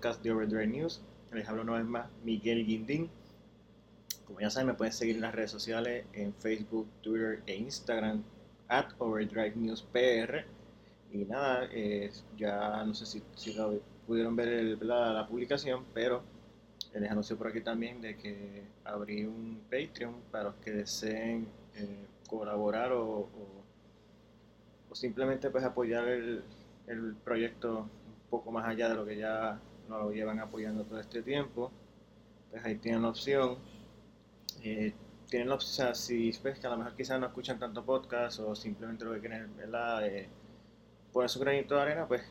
podcast 0.00 0.22
de 0.22 0.32
Overdrive 0.32 0.66
News. 0.66 1.02
Les 1.30 1.46
hablo 1.46 1.60
una 1.60 1.74
vez 1.74 1.84
más 1.84 2.08
Miguel 2.24 2.64
Guindín. 2.64 3.10
Como 4.26 4.40
ya 4.40 4.48
saben, 4.48 4.68
me 4.68 4.72
pueden 4.74 4.94
seguir 4.94 5.16
en 5.16 5.20
las 5.20 5.34
redes 5.34 5.50
sociales 5.50 6.06
en 6.14 6.32
Facebook, 6.32 6.88
Twitter 7.02 7.42
e 7.44 7.56
Instagram 7.56 8.22
at 8.68 8.86
Overdrive 8.96 9.52
News 9.56 9.82
PR. 9.92 10.46
Y 11.12 11.26
nada, 11.26 11.68
eh, 11.70 12.10
ya 12.38 12.82
no 12.82 12.94
sé 12.94 13.04
si, 13.04 13.22
si 13.34 13.54
pudieron 14.06 14.34
ver 14.36 14.82
la, 14.82 15.12
la, 15.12 15.28
publicación, 15.28 15.84
pero 15.92 16.22
les 16.94 17.10
anuncio 17.10 17.36
por 17.36 17.48
aquí 17.48 17.60
también 17.60 18.00
de 18.00 18.16
que 18.16 18.62
abrí 18.84 19.26
un 19.26 19.60
Patreon 19.70 20.14
para 20.30 20.44
los 20.44 20.54
que 20.64 20.70
deseen 20.70 21.46
eh, 21.74 22.06
colaborar 22.26 22.92
o, 22.92 23.28
o, 24.88 24.94
simplemente 24.94 25.50
pues 25.50 25.62
apoyar 25.62 26.08
el, 26.08 26.42
el 26.86 27.16
proyecto 27.22 27.86
poco 28.30 28.50
más 28.50 28.66
allá 28.66 28.88
de 28.88 28.94
lo 28.94 29.04
que 29.04 29.18
ya 29.18 29.60
lo 29.98 30.12
llevan 30.12 30.38
apoyando 30.38 30.84
todo 30.84 31.00
este 31.00 31.22
tiempo, 31.22 31.70
pues 32.50 32.64
ahí 32.64 32.76
tienen 32.76 33.02
la 33.02 33.08
opción. 33.08 33.56
Eh, 34.62 34.94
tienen 35.28 35.48
la 35.48 35.54
opción, 35.54 35.94
si 35.94 36.32
ves 36.42 36.58
que 36.58 36.66
a 36.66 36.70
lo 36.70 36.76
mejor 36.76 36.96
quizás 36.96 37.20
no 37.20 37.26
escuchan 37.26 37.58
tanto 37.58 37.84
podcast 37.84 38.40
o 38.40 38.54
simplemente 38.56 39.04
lo 39.04 39.12
que 39.14 39.20
quieren 39.20 39.50
es 39.60 40.28
poner 41.12 41.30
su 41.30 41.38
granito 41.40 41.76
de 41.76 41.82
arena, 41.82 42.06
pues 42.08 42.22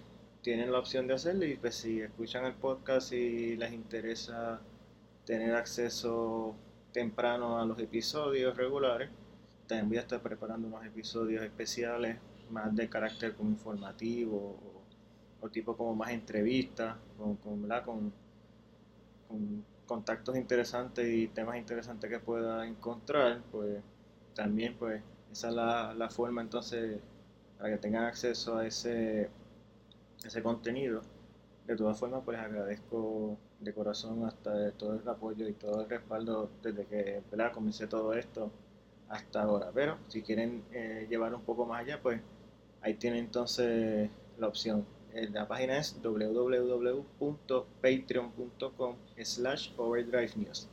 tienen 0.42 0.72
la 0.72 0.80
opción 0.80 1.08
de 1.08 1.14
hacerlo 1.14 1.46
y 1.46 1.56
pues 1.56 1.76
si 1.76 2.02
escuchan 2.02 2.46
el 2.46 2.54
podcast 2.54 3.14
y 3.14 3.56
les 3.56 3.72
interesa 3.72 4.60
tener 5.26 5.56
acceso 5.56 6.56
temprano 6.92 7.60
a 7.60 7.66
los 7.66 7.80
episodios 7.80 8.58
regulares, 8.58 9.10
también 9.68 9.90
voy 9.90 9.98
a 9.98 10.02
estar 10.02 10.22
preparando 10.22 10.68
unos 10.68 10.86
episodios 10.86 11.44
especiales 11.44 12.18
más 12.50 12.76
de 12.76 12.90
carácter 12.90 13.36
como 13.36 13.52
informativo 13.52 14.79
o 15.42 15.50
tipo 15.50 15.76
como 15.76 15.96
más 15.96 16.12
entrevistas, 16.12 16.96
con, 17.18 17.36
con, 17.38 17.68
con, 17.86 18.14
con, 19.28 19.66
contactos 19.86 20.36
interesantes 20.38 21.08
y 21.12 21.28
temas 21.30 21.58
interesantes 21.58 22.10
que 22.10 22.20
pueda 22.20 22.68
encontrar, 22.68 23.42
pues 23.52 23.82
también 24.36 24.76
pues 24.78 25.02
esa 25.32 25.50
es 25.50 25.56
la, 25.56 25.94
la 25.94 26.10
forma 26.10 26.42
entonces 26.42 27.00
para 27.58 27.72
que 27.72 27.78
tengan 27.78 28.06
acceso 28.06 28.58
a 28.58 28.66
ese, 28.66 29.30
ese 30.24 30.44
contenido. 30.44 31.02
De 31.68 31.76
todas 31.76 32.00
formas, 32.00 32.22
pues 32.26 32.40
agradezco 32.40 33.38
de 33.60 33.74
corazón 33.74 34.24
hasta 34.26 34.72
todo 34.72 34.96
el 34.96 35.08
apoyo 35.08 35.48
y 35.48 35.54
todo 35.54 35.82
el 35.82 35.90
respaldo 35.90 36.50
desde 36.64 36.86
que 36.86 37.22
¿verdad? 37.30 37.52
comencé 37.52 37.88
todo 37.88 38.14
esto 38.14 38.50
hasta 39.10 39.44
ahora. 39.44 39.72
Pero 39.74 39.98
si 40.08 40.22
quieren 40.22 40.64
eh, 40.72 41.06
llevar 41.10 41.36
un 41.36 41.42
poco 41.42 41.66
más 41.66 41.82
allá, 41.82 42.02
pues 42.02 42.22
ahí 42.82 42.96
tienen 42.96 43.26
entonces 43.26 44.10
la 44.38 44.48
opción. 44.48 44.86
Eh, 45.14 45.30
la 45.32 45.48
página 45.48 45.78
es 45.78 45.96
www.patreon.com 46.02 48.96
slash 49.24 49.72
overdrive 49.78 50.32
news. 50.36 50.68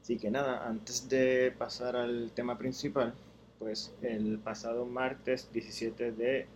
Así 0.00 0.18
que 0.18 0.30
nada, 0.30 0.66
antes 0.66 1.08
de 1.08 1.52
pasar 1.56 1.96
al 1.96 2.32
tema 2.32 2.58
principal, 2.58 3.14
pues 3.58 3.94
el 4.02 4.38
pasado 4.38 4.84
martes 4.86 5.50
17 5.52 6.12
de 6.12 6.46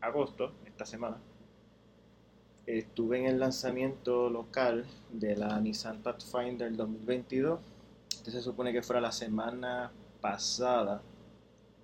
agosto, 0.00 0.52
esta 0.66 0.84
semana, 0.84 1.18
estuve 2.66 3.18
en 3.18 3.26
el 3.26 3.40
lanzamiento 3.40 4.28
local 4.28 4.84
de 5.10 5.36
la 5.36 5.58
Nissan 5.60 6.02
Pathfinder 6.02 6.74
2022. 6.76 7.60
Este 8.10 8.30
se 8.30 8.42
supone 8.42 8.72
que 8.72 8.82
fuera 8.82 9.00
la 9.00 9.12
semana 9.12 9.90
pasada, 10.20 11.00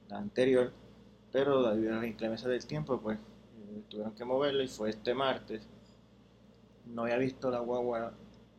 la 0.08 0.18
anterior, 0.18 0.72
pero 1.32 1.70
debido 1.70 1.94
a 1.94 1.96
las 1.96 2.06
inclemencias 2.06 2.50
del 2.50 2.66
tiempo, 2.66 3.00
pues 3.00 3.18
tuvieron 3.88 4.14
que 4.14 4.24
moverlo 4.24 4.62
y 4.62 4.68
fue 4.68 4.90
este 4.90 5.14
martes. 5.14 5.66
No 6.86 7.02
había 7.02 7.18
visto 7.18 7.50
la 7.50 7.60
guagua 7.60 8.12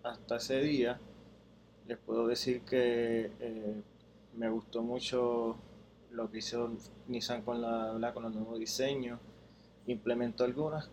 hasta 0.04 0.38
ese 0.38 0.62
día. 0.62 1.00
Les 1.88 1.98
puedo 1.98 2.28
decir 2.28 2.62
que 2.62 3.32
eh, 3.40 3.82
me 4.36 4.50
gustó 4.50 4.82
mucho 4.82 5.58
lo 6.12 6.32
que 6.32 6.40
hizo 6.40 6.72
Nissan 7.08 7.42
con, 7.44 7.62
la, 7.62 8.14
con 8.14 8.24
los 8.24 8.34
nuevos 8.34 8.60
diseños. 8.60 9.20
Implementó 9.88 10.44
algunos 10.44 10.90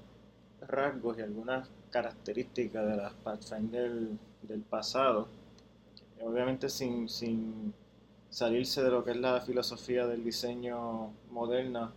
rasgos 0.60 1.18
y 1.18 1.22
algunas 1.22 1.68
características 1.90 2.86
de 2.86 2.96
las 2.96 3.12
Pathfinder 3.14 3.90
del, 3.90 4.18
del 4.42 4.60
pasado. 4.60 5.28
Obviamente 6.20 6.68
sin, 6.68 7.08
sin 7.08 7.74
salirse 8.30 8.82
de 8.82 8.90
lo 8.90 9.04
que 9.04 9.10
es 9.12 9.16
la 9.16 9.40
filosofía 9.40 10.06
del 10.06 10.24
diseño 10.24 11.12
moderna 11.30 11.92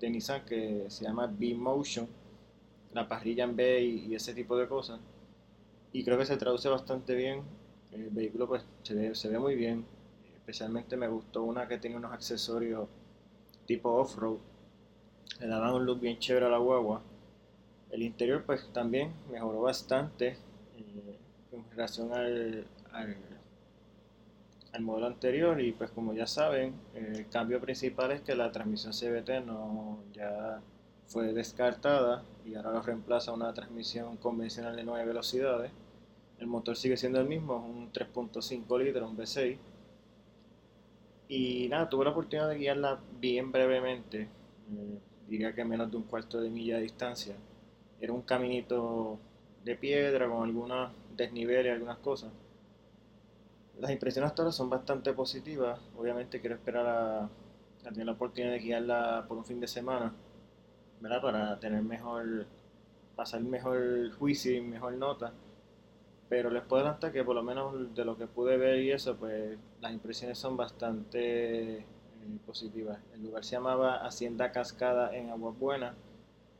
de 0.00 0.10
Nissan 0.10 0.44
que 0.44 0.86
se 0.88 1.04
llama 1.04 1.26
B-Motion, 1.26 2.06
la 2.92 3.08
parrilla 3.08 3.44
en 3.44 3.56
B 3.56 3.82
y, 3.82 4.14
ese 4.14 4.34
tipo 4.34 4.56
de 4.56 4.68
cosas. 4.68 5.00
Y 5.92 6.04
creo 6.04 6.18
que 6.18 6.26
se 6.26 6.36
traduce 6.36 6.68
bastante 6.68 7.14
bien. 7.14 7.42
El 7.92 8.10
vehículo 8.10 8.48
pues 8.48 8.64
se 8.82 8.94
ve, 8.94 9.14
se 9.14 9.28
ve 9.28 9.38
muy 9.38 9.54
bien. 9.54 9.84
Especialmente 10.34 10.96
me 10.96 11.08
gustó 11.08 11.42
una 11.42 11.66
que 11.66 11.78
tiene 11.78 11.96
unos 11.96 12.12
accesorios 12.12 12.88
tipo 13.66 13.90
off-road. 13.90 14.38
Le 15.40 15.46
daban 15.46 15.74
un 15.74 15.86
look 15.86 16.00
bien 16.00 16.18
chévere 16.18 16.46
a 16.46 16.48
la 16.48 16.58
guagua. 16.58 17.02
El 17.90 18.02
interior 18.02 18.44
pues 18.44 18.70
también 18.72 19.12
mejoró 19.30 19.62
bastante 19.62 20.36
eh, 20.76 21.18
en 21.52 21.70
relación 21.70 22.12
al 22.12 22.66
el 24.76 24.82
modelo 24.82 25.06
anterior 25.06 25.60
y 25.60 25.72
pues 25.72 25.90
como 25.90 26.12
ya 26.12 26.26
saben 26.26 26.74
el 26.94 27.28
cambio 27.28 27.60
principal 27.60 28.12
es 28.12 28.20
que 28.20 28.36
la 28.36 28.52
transmisión 28.52 28.92
CVT 28.92 29.44
no 29.44 29.98
ya 30.12 30.60
fue 31.06 31.32
descartada 31.32 32.22
y 32.44 32.54
ahora 32.54 32.72
lo 32.72 32.82
reemplaza 32.82 33.32
una 33.32 33.52
transmisión 33.54 34.16
convencional 34.16 34.76
de 34.76 34.84
9 34.84 35.06
velocidades. 35.06 35.72
El 36.38 36.48
motor 36.48 36.76
sigue 36.76 36.96
siendo 36.96 37.20
el 37.20 37.26
mismo, 37.26 37.56
un 37.56 37.90
3.5 37.92 38.84
litros, 38.84 39.10
un 39.10 39.16
V6 39.16 39.56
y 41.28 41.68
nada, 41.68 41.88
tuve 41.88 42.04
la 42.04 42.10
oportunidad 42.10 42.48
de 42.48 42.58
guiarla 42.58 43.00
bien 43.20 43.50
brevemente 43.50 44.22
eh, 44.22 44.98
diría 45.28 45.54
que 45.54 45.64
menos 45.64 45.90
de 45.90 45.96
un 45.96 46.04
cuarto 46.04 46.40
de 46.40 46.50
milla 46.50 46.76
de 46.76 46.82
distancia. 46.82 47.34
Era 48.00 48.12
un 48.12 48.22
caminito 48.22 49.18
de 49.64 49.74
piedra 49.74 50.28
con 50.28 50.44
algunos 50.44 50.92
desniveles, 51.16 51.72
algunas 51.72 51.98
cosas 51.98 52.30
las 53.80 53.90
impresiones 53.90 54.30
hasta 54.30 54.50
son 54.52 54.70
bastante 54.70 55.12
positivas. 55.12 55.78
Obviamente 55.96 56.40
quiero 56.40 56.56
esperar 56.56 56.86
a, 56.86 57.28
tener 57.82 58.06
la 58.06 58.12
oportunidad 58.12 58.52
de 58.52 58.58
guiarla 58.58 59.24
por 59.28 59.36
un 59.38 59.44
fin 59.44 59.60
de 59.60 59.68
semana, 59.68 60.12
¿verdad? 61.00 61.22
Para 61.22 61.60
tener 61.60 61.82
mejor, 61.82 62.46
pasar 63.14 63.40
mejor 63.42 64.10
juicio 64.18 64.52
y 64.54 64.60
mejor 64.60 64.94
nota. 64.94 65.32
Pero 66.28 66.50
les 66.50 66.64
puedo 66.64 66.82
adelantar 66.82 67.12
que 67.12 67.22
por 67.22 67.36
lo 67.36 67.42
menos 67.42 67.94
de 67.94 68.04
lo 68.04 68.16
que 68.16 68.26
pude 68.26 68.56
ver 68.56 68.80
y 68.80 68.90
eso, 68.90 69.16
pues 69.16 69.56
las 69.80 69.92
impresiones 69.92 70.38
son 70.38 70.56
bastante 70.56 71.78
eh, 71.78 71.84
positivas. 72.44 72.98
El 73.14 73.22
lugar 73.22 73.44
se 73.44 73.52
llamaba 73.52 74.04
Hacienda 74.04 74.50
Cascada 74.50 75.14
en 75.16 75.30
Aguas 75.30 75.56
Buenas, 75.58 75.94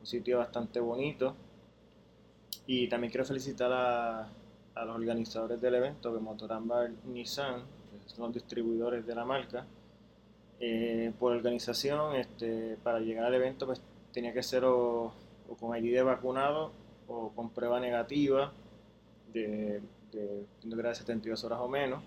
un 0.01 0.07
sitio 0.07 0.39
bastante 0.39 0.79
bonito. 0.79 1.35
Y 2.67 2.89
también 2.89 3.11
quiero 3.11 3.25
felicitar 3.25 3.73
a, 3.73 4.29
a 4.77 4.85
los 4.85 4.95
organizadores 4.95 5.61
del 5.61 5.75
evento, 5.75 6.13
que 6.13 6.21
Motorambar 6.21 6.91
Nissan, 7.07 7.63
que 8.05 8.11
son 8.15 8.27
los 8.27 8.35
distribuidores 8.35 9.07
de 9.07 9.15
la 9.15 9.25
marca, 9.25 9.65
eh, 10.61 11.13
por 11.19 11.33
organización, 11.33 12.15
este, 12.15 12.77
para 12.83 13.01
llegar 13.01 13.25
al 13.25 13.35
evento, 13.35 13.67
pues 13.67 13.81
tenía 14.13 14.33
que 14.33 14.43
ser 14.43 14.65
o, 14.65 15.13
con 15.59 15.77
ID 15.77 15.95
de 15.95 16.03
vacunado 16.03 16.73
o 17.09 17.31
con 17.31 17.51
prueba 17.51 17.81
negativa 17.81 18.53
de, 19.33 19.81
de, 20.13 20.95
72 20.95 21.45
horas 21.45 21.59
o 21.61 21.69
menos. 21.69 22.03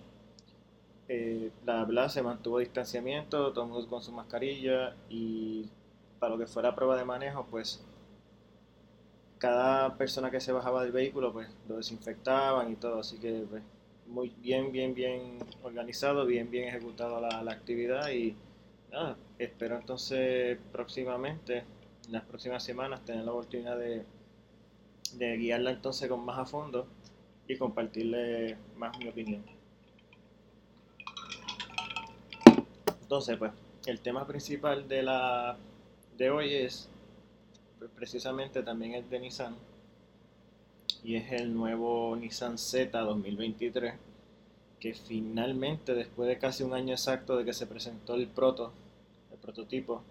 Eh, 1.08 1.52
la 1.66 1.86
bla 1.86 2.08
se 2.08 2.22
mantuvo 2.22 2.60
distanciamiento, 2.60 3.52
todo 3.52 3.66
el 3.66 3.72
mundo 3.72 3.88
con 3.90 4.04
su 4.04 4.12
mascarilla 4.12 4.96
y 5.10 5.68
para 6.20 6.34
lo 6.34 6.40
que 6.40 6.46
fuera 6.46 6.76
prueba 6.76 6.96
de 6.96 7.06
manejo, 7.06 7.48
pues 7.50 7.84
cada 9.40 9.96
persona 9.98 10.30
que 10.30 10.42
se 10.42 10.52
bajaba 10.52 10.84
del 10.84 10.92
vehículo 10.92 11.32
pues 11.34 11.48
lo 11.68 11.78
desinfectaban 11.78 12.72
y 12.72 12.76
todo, 12.76 13.00
así 13.00 13.18
que 13.18 13.46
pues, 13.50 13.64
muy 14.08 14.30
bien, 14.42 14.72
bien, 14.72 14.94
bien 14.94 15.38
organizado, 15.64 16.26
bien, 16.26 16.52
bien 16.52 16.68
ejecutado 16.68 17.22
la, 17.22 17.52
actividad 17.52 18.10
y 18.10 18.36
nada, 18.92 19.16
espero 19.38 19.78
entonces 19.78 20.58
próximamente, 20.72 21.64
en 22.06 22.12
las 22.12 22.24
próximas 22.24 22.64
semanas, 22.64 23.06
tener 23.06 23.24
la 23.24 23.32
oportunidad 23.32 23.78
de, 23.78 24.04
de 25.14 25.38
guiarla 25.38 25.72
entonces 25.72 26.10
con 26.10 26.26
más 26.26 26.38
a 26.38 26.46
fondo 26.46 26.86
y 27.48 27.58
compartirle 27.58 28.58
más 28.78 28.98
mi 29.00 29.08
opinión. 29.08 29.44
Entonces, 33.02 33.38
pues, 33.38 33.52
el 33.86 34.02
tema 34.02 34.28
principal 34.28 34.88
de 34.88 35.02
la 35.02 35.58
de 36.18 36.30
hoy 36.30 36.54
es 36.54 36.90
precisamente 37.88 38.64
también 38.64 38.94
es 38.96 39.10
de 39.10 39.20
Nissan 39.20 39.56
y 41.04 41.16
es 41.16 41.32
el 41.32 41.54
nuevo 41.54 42.16
Nissan 42.16 42.58
Z 42.58 42.98
2023 43.00 43.94
que 44.80 44.94
finalmente 44.94 45.94
después 45.94 46.28
de 46.28 46.38
casi 46.38 46.64
un 46.64 46.74
año 46.74 46.94
exacto 46.94 47.38
de 47.38 47.46
que 47.46 47.54
se 47.54 47.68
presentó 47.68 48.16
el 48.16 48.28
proto, 48.28 48.72
el 49.32 49.38
prototipo 49.38 50.02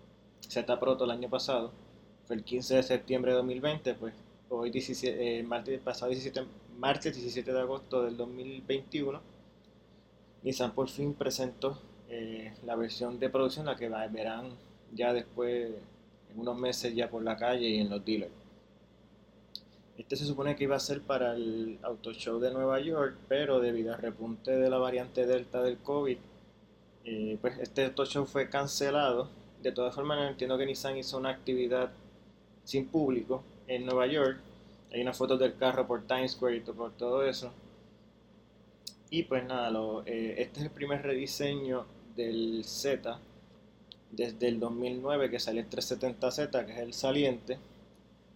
Z 0.46 0.80
Proto 0.80 1.04
el 1.04 1.10
año 1.10 1.28
pasado, 1.28 1.72
fue 2.26 2.36
el 2.36 2.44
15 2.44 2.76
de 2.76 2.82
septiembre 2.82 3.32
de 3.32 3.38
2020, 3.38 3.94
pues 3.94 4.14
hoy 4.48 4.70
17, 4.70 5.42
martes, 5.42 5.80
pasado 5.80 6.10
17, 6.10 6.42
martes 6.78 7.14
17 7.14 7.52
de 7.52 7.60
agosto 7.60 8.02
del 8.02 8.16
2021, 8.16 9.20
Nissan 10.42 10.72
por 10.72 10.88
fin 10.88 11.14
presentó 11.14 11.78
la 12.64 12.76
versión 12.76 13.18
de 13.18 13.28
producción, 13.28 13.66
la 13.66 13.76
que 13.76 13.88
verán 13.88 14.50
ya 14.94 15.12
después, 15.12 15.72
unos 16.38 16.56
meses 16.56 16.94
ya 16.94 17.10
por 17.10 17.22
la 17.22 17.36
calle 17.36 17.68
y 17.68 17.78
en 17.80 17.90
los 17.90 18.04
dealers. 18.04 18.32
Este 19.96 20.14
se 20.14 20.26
supone 20.26 20.54
que 20.54 20.64
iba 20.64 20.76
a 20.76 20.80
ser 20.80 21.02
para 21.02 21.34
el 21.34 21.78
Auto 21.82 22.12
Show 22.12 22.38
de 22.38 22.52
Nueva 22.52 22.78
York, 22.80 23.16
pero 23.28 23.58
debido 23.58 23.92
al 23.92 24.00
repunte 24.00 24.52
de 24.52 24.70
la 24.70 24.78
variante 24.78 25.26
Delta 25.26 25.60
del 25.60 25.78
COVID, 25.78 26.16
eh, 27.04 27.38
pues 27.40 27.58
este 27.58 27.86
Auto 27.86 28.06
Show 28.06 28.24
fue 28.24 28.48
cancelado. 28.48 29.28
De 29.60 29.72
todas 29.72 29.94
formas, 29.94 30.30
entiendo 30.30 30.56
que 30.56 30.66
Nissan 30.66 30.96
hizo 30.96 31.18
una 31.18 31.30
actividad 31.30 31.90
sin 32.62 32.86
público 32.86 33.42
en 33.66 33.86
Nueva 33.86 34.06
York. 34.06 34.38
Hay 34.92 35.02
una 35.02 35.12
foto 35.12 35.36
del 35.36 35.56
carro 35.56 35.86
por 35.86 36.06
Times 36.06 36.32
Square 36.32 36.56
y 36.56 36.60
por 36.60 36.92
todo 36.92 37.24
eso. 37.24 37.50
Y 39.10 39.24
pues 39.24 39.44
nada, 39.44 39.72
eh, 40.06 40.36
este 40.38 40.60
es 40.60 40.66
el 40.66 40.70
primer 40.70 41.02
rediseño 41.02 41.86
del 42.14 42.62
Z 42.64 43.18
desde 44.10 44.48
el 44.48 44.60
2009 44.60 45.30
que 45.30 45.38
salió 45.38 45.62
el 45.62 45.70
370Z, 45.70 46.66
que 46.66 46.72
es 46.72 46.78
el 46.78 46.94
saliente 46.94 47.58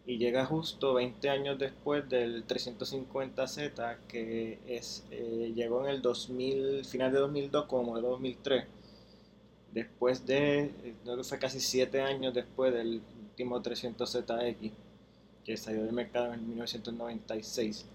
y 0.04 0.18
llega 0.18 0.44
justo 0.44 0.94
20 0.94 1.30
años 1.30 1.58
después 1.58 2.08
del 2.08 2.46
350Z 2.46 3.98
que 4.08 4.58
es, 4.66 5.04
eh, 5.10 5.52
llegó 5.54 5.84
en 5.84 5.90
el 5.90 6.02
2000, 6.02 6.84
final 6.84 7.12
de 7.12 7.18
2002 7.20 7.66
como 7.66 7.84
modelo 7.84 8.10
2003 8.10 8.64
después 9.72 10.26
de, 10.26 10.72
creo 11.04 11.22
fue 11.22 11.38
casi 11.38 11.60
7 11.60 12.00
años 12.02 12.34
después 12.34 12.72
del 12.72 13.00
último 13.30 13.62
300ZX 13.62 14.72
que 15.44 15.56
salió 15.56 15.84
del 15.84 15.92
mercado 15.92 16.34
en 16.34 16.48
1996 16.48 17.86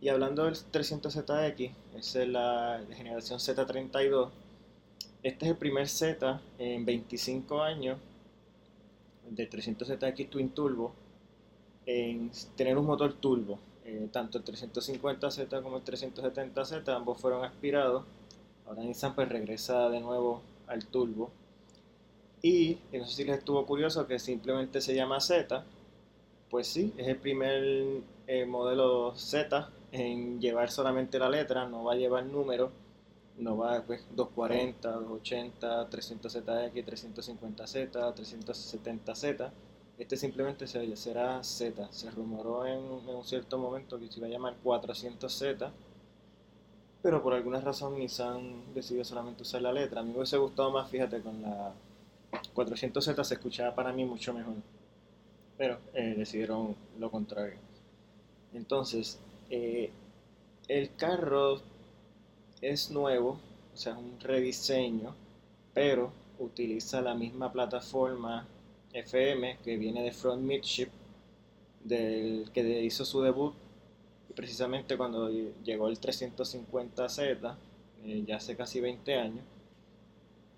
y 0.00 0.08
hablando 0.08 0.44
del 0.44 0.54
300ZX 0.54 1.70
esa 1.96 2.22
es 2.22 2.28
la 2.28 2.82
generación 2.96 3.38
Z32 3.38 4.30
este 5.24 5.46
es 5.46 5.50
el 5.52 5.56
primer 5.56 5.88
Z 5.88 6.40
en 6.58 6.84
25 6.84 7.62
años 7.62 7.98
de 9.30 9.48
300ZX 9.48 10.28
Twin 10.28 10.50
Turbo 10.50 10.92
en 11.86 12.30
tener 12.56 12.76
un 12.76 12.84
motor 12.84 13.14
turbo. 13.14 13.58
Eh, 13.86 14.08
tanto 14.12 14.36
el 14.38 14.44
350Z 14.44 15.62
como 15.62 15.78
el 15.78 15.84
370Z, 15.84 16.94
ambos 16.94 17.18
fueron 17.20 17.42
aspirados. 17.42 18.04
Ahora 18.66 18.82
Nissan 18.82 19.14
pues 19.14 19.28
regresa 19.30 19.88
de 19.88 20.00
nuevo 20.00 20.42
al 20.66 20.84
turbo. 20.86 21.30
Y 22.42 22.76
no 22.92 23.06
sé 23.06 23.16
si 23.16 23.24
les 23.24 23.38
estuvo 23.38 23.64
curioso 23.64 24.06
que 24.06 24.18
simplemente 24.18 24.82
se 24.82 24.94
llama 24.94 25.20
Z. 25.20 25.64
Pues 26.50 26.66
sí, 26.66 26.92
es 26.98 27.08
el 27.08 27.16
primer 27.16 28.02
eh, 28.26 28.44
modelo 28.44 29.14
Z 29.16 29.70
en 29.90 30.38
llevar 30.38 30.70
solamente 30.70 31.18
la 31.18 31.30
letra, 31.30 31.66
no 31.66 31.84
va 31.84 31.94
a 31.94 31.96
llevar 31.96 32.26
número. 32.26 32.83
No 33.38 33.56
va 33.56 33.82
pues 33.82 34.04
240, 34.14 34.90
280, 34.90 35.90
300ZX, 35.90 36.84
350Z, 36.84 38.14
370Z 38.14 39.52
este 39.98 40.16
simplemente 40.16 40.66
será 40.66 41.42
Z. 41.44 41.92
Se 41.92 42.10
rumoró 42.10 42.66
en, 42.66 42.78
un 42.80 43.24
cierto 43.24 43.58
momento 43.58 43.98
que 43.98 44.10
se 44.10 44.18
iba 44.18 44.26
a 44.26 44.30
llamar 44.30 44.54
400Z, 44.64 45.70
pero 47.02 47.22
por 47.22 47.34
alguna 47.34 47.60
razón 47.60 47.98
Nissan 47.98 48.74
decidió 48.74 49.04
solamente 49.04 49.42
usar 49.42 49.62
la 49.62 49.72
letra. 49.72 50.00
A 50.00 50.04
mí 50.04 50.10
me 50.10 50.16
hubiese 50.16 50.36
gustado 50.36 50.70
más, 50.72 50.90
fíjate, 50.90 51.20
con 51.20 51.42
la 51.42 51.72
400Z 52.54 53.24
se 53.24 53.34
escuchaba 53.34 53.74
para 53.74 53.92
mí 53.92 54.04
mucho 54.04 54.34
mejor, 54.34 54.54
pero 55.56 55.78
eh, 55.92 56.14
decidieron 56.16 56.74
lo 56.98 57.10
contrario. 57.10 57.58
Entonces, 58.52 59.20
eh, 59.50 59.90
el 60.66 60.96
carro 60.96 61.60
es 62.70 62.90
nuevo, 62.90 63.38
o 63.72 63.76
sea, 63.76 63.92
es 63.92 63.98
un 63.98 64.18
rediseño, 64.20 65.14
pero 65.74 66.12
utiliza 66.38 67.02
la 67.02 67.14
misma 67.14 67.52
plataforma 67.52 68.46
FM, 68.92 69.58
que 69.62 69.76
viene 69.76 70.02
de 70.02 70.12
Front 70.12 70.42
Midship, 70.42 70.88
del 71.82 72.50
que 72.52 72.82
hizo 72.82 73.04
su 73.04 73.20
debut 73.20 73.54
precisamente 74.34 74.96
cuando 74.96 75.30
llegó 75.62 75.88
el 75.88 76.00
350Z, 76.00 77.56
eh, 78.04 78.24
ya 78.26 78.36
hace 78.36 78.56
casi 78.56 78.80
20 78.80 79.14
años. 79.14 79.44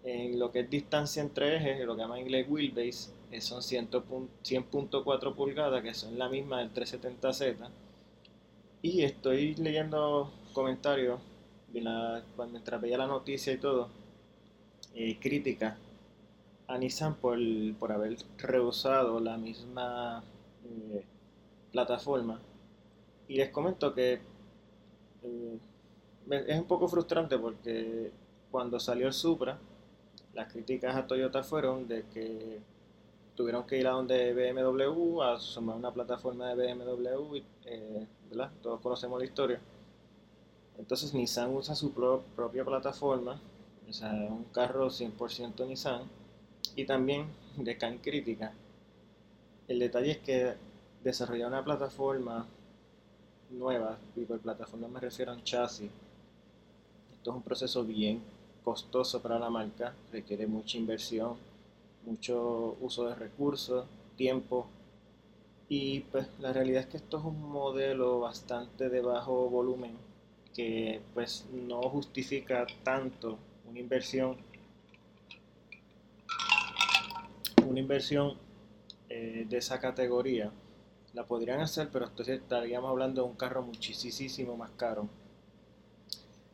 En 0.05 0.39
lo 0.39 0.53
que 0.53 0.61
es 0.61 0.71
distancia 0.71 1.21
entre 1.21 1.57
ejes, 1.57 1.85
lo 1.85 1.97
que 1.97 2.03
llama 2.03 2.19
en 2.19 2.27
inglés 2.27 2.47
wheelbase, 2.49 3.11
eh, 3.33 3.41
son 3.41 3.61
100.4 3.61 5.35
pulgadas, 5.35 5.83
que 5.83 5.95
son 5.95 6.17
la 6.19 6.29
misma 6.29 6.61
del 6.61 6.73
370Z. 6.73 7.69
Y 8.83 9.03
estoy 9.03 9.57
leyendo 9.57 10.31
comentarios 10.53 11.19
mientras 11.81 12.81
veía 12.81 12.99
la 12.99 13.07
noticia 13.07 13.53
y 13.53 13.59
todo, 13.59 13.89
eh, 14.95 15.19
críticas 15.21 15.77
a 16.69 16.79
Nissan 16.79 17.15
por, 17.17 17.39
por 17.79 17.93
haber 17.93 18.17
rehusado 18.39 19.21
la 19.21 19.37
misma 19.37 20.25
eh, 20.65 21.05
plataforma. 21.73 22.41
Y 23.29 23.37
les 23.37 23.51
comento 23.51 23.95
que 23.95 24.21
eh, 25.23 25.59
es 26.31 26.59
un 26.59 26.67
poco 26.67 26.89
frustrante 26.89 27.39
porque 27.39 28.11
cuando 28.51 28.81
salió 28.81 29.07
el 29.07 29.13
Supra, 29.13 29.59
las 30.35 30.53
críticas 30.53 30.97
a 30.97 31.07
Toyota 31.07 31.43
fueron 31.43 31.89
de 31.89 32.05
que 32.13 32.61
tuvieron 33.35 33.67
que 33.67 33.79
ir 33.79 33.87
a 33.87 33.91
donde 33.91 34.33
BMW 34.33 35.23
a 35.23 35.39
sumar 35.39 35.77
una 35.77 35.93
plataforma 35.93 36.55
de 36.55 36.75
BMW, 36.75 37.37
eh, 37.67 38.07
¿verdad? 38.31 38.51
Todos 38.63 38.81
conocemos 38.81 39.19
la 39.19 39.25
historia. 39.25 39.61
Entonces 40.79 41.15
Nissan 41.15 41.55
usa 41.55 41.75
su 41.75 41.93
propia 41.93 42.65
plataforma, 42.65 43.41
o 43.89 43.93
sea, 43.93 44.13
un 44.13 44.45
carro 44.53 44.89
100% 44.89 45.67
Nissan 45.67 46.03
y 46.75 46.85
también 46.85 47.27
de 47.57 47.79
Can 47.79 47.99
Crítica. 47.99 48.53
El 49.69 49.79
detalle 49.79 50.13
es 50.13 50.19
que 50.19 50.55
desarrollar 51.03 51.49
una 51.49 51.65
plataforma 51.65 52.47
nueva, 53.51 53.97
y 54.17 54.25
por 54.25 54.39
plataforma 54.41 54.89
me 54.89 55.01
refiero 55.01 55.33
a 55.33 55.35
un 55.35 55.45
chasis, 55.45 55.91
esto 57.13 57.31
es 57.31 57.37
un 57.37 57.43
proceso 57.43 57.85
bien 57.85 58.21
costoso 58.65 59.23
para 59.23 59.39
la 59.39 59.49
marca, 59.49 59.95
requiere 60.13 60.47
mucha 60.47 60.77
inversión, 60.77 61.37
mucho 62.05 62.77
uso 62.81 63.09
de 63.09 63.15
recursos, 63.15 63.87
tiempo, 64.17 64.67
y 65.69 66.01
pues 66.01 66.27
la 66.41 66.53
realidad 66.53 66.83
es 66.83 66.87
que 66.89 66.97
esto 66.97 67.19
es 67.19 67.25
un 67.25 67.41
modelo 67.51 68.21
bastante 68.21 68.89
de 68.89 69.01
bajo 69.01 69.49
volumen 69.49 69.97
que 70.57 71.03
pues 71.13 71.45
no 71.53 71.83
justifica 71.83 72.67
tanto 72.83 73.39
una 73.69 73.79
inversión 73.79 74.39
una 77.67 77.81
inversión 77.81 78.35
eh, 79.11 79.45
de 79.49 79.59
esa 79.59 79.79
categoría 79.79 80.51
la 81.13 81.25
podrían 81.25 81.61
hacer, 81.61 81.89
pero 81.93 82.07
entonces 82.07 82.41
estaríamos 82.41 82.91
hablando 82.91 83.23
de 83.23 83.29
un 83.29 83.37
carro 83.37 83.63
muchísimo 83.63 84.57
más 84.57 84.71
caro. 84.77 85.09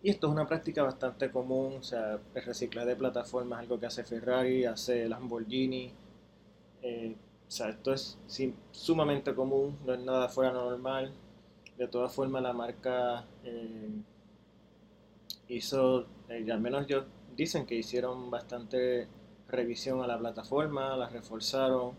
Y 0.02 0.10
esto 0.10 0.26
es 0.28 0.32
una 0.32 0.46
práctica 0.46 0.82
bastante 0.82 1.30
común, 1.30 1.74
o 1.80 1.82
sea, 1.82 2.18
el 2.34 2.42
reciclaje 2.42 2.88
de 2.88 2.96
plataformas 2.96 3.60
algo 3.60 3.78
que 3.78 3.86
hace 3.86 4.04
Ferrari, 4.04 4.64
hace 4.64 5.08
Lamborghini. 5.08 5.92
Eh, 6.82 7.14
o 7.48 7.50
sea, 7.50 7.68
esto 7.70 7.92
es 7.92 8.18
sumamente 8.72 9.34
común, 9.34 9.78
no 9.84 9.94
es 9.94 10.00
nada 10.00 10.28
fuera 10.28 10.52
normal. 10.52 11.12
De 11.82 11.88
todas 11.88 12.14
formas, 12.14 12.40
la 12.44 12.52
marca 12.52 13.24
eh, 13.42 13.90
hizo, 15.48 16.06
al 16.28 16.60
menos 16.60 16.84
ellos 16.84 17.06
dicen 17.36 17.66
que 17.66 17.74
hicieron 17.74 18.30
bastante 18.30 19.08
revisión 19.48 20.00
a 20.00 20.06
la 20.06 20.16
plataforma, 20.16 20.96
la 20.96 21.08
reforzaron. 21.08 21.94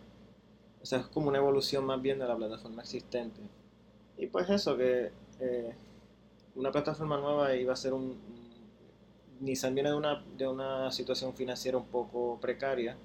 O 0.81 0.85
sea, 0.85 0.99
es 0.99 1.07
como 1.07 1.27
una 1.27 1.39
evolución 1.39 1.83
más 1.83 2.01
bien 2.01 2.17
de 2.17 2.25
la 2.25 2.37
plataforma 2.37 2.81
existente. 2.81 3.41
Y 4.17 4.27
pues 4.27 4.49
eso, 4.49 4.77
que 4.77 5.11
eh, 5.41 5.75
una 6.55 6.71
plataforma 6.71 7.17
nueva 7.17 7.53
iba 7.53 7.73
a 7.73 7.75
ser 7.75 7.91
un... 7.91 8.17
Nissan 9.41 9.75
viene 9.75 9.89
de 9.89 9.97
una, 9.97 10.23
de 10.37 10.47
una 10.47 10.89
situación 10.93 11.33
financiera 11.33 11.77
un 11.77 11.87
poco 11.87 12.39
precaria. 12.39 12.95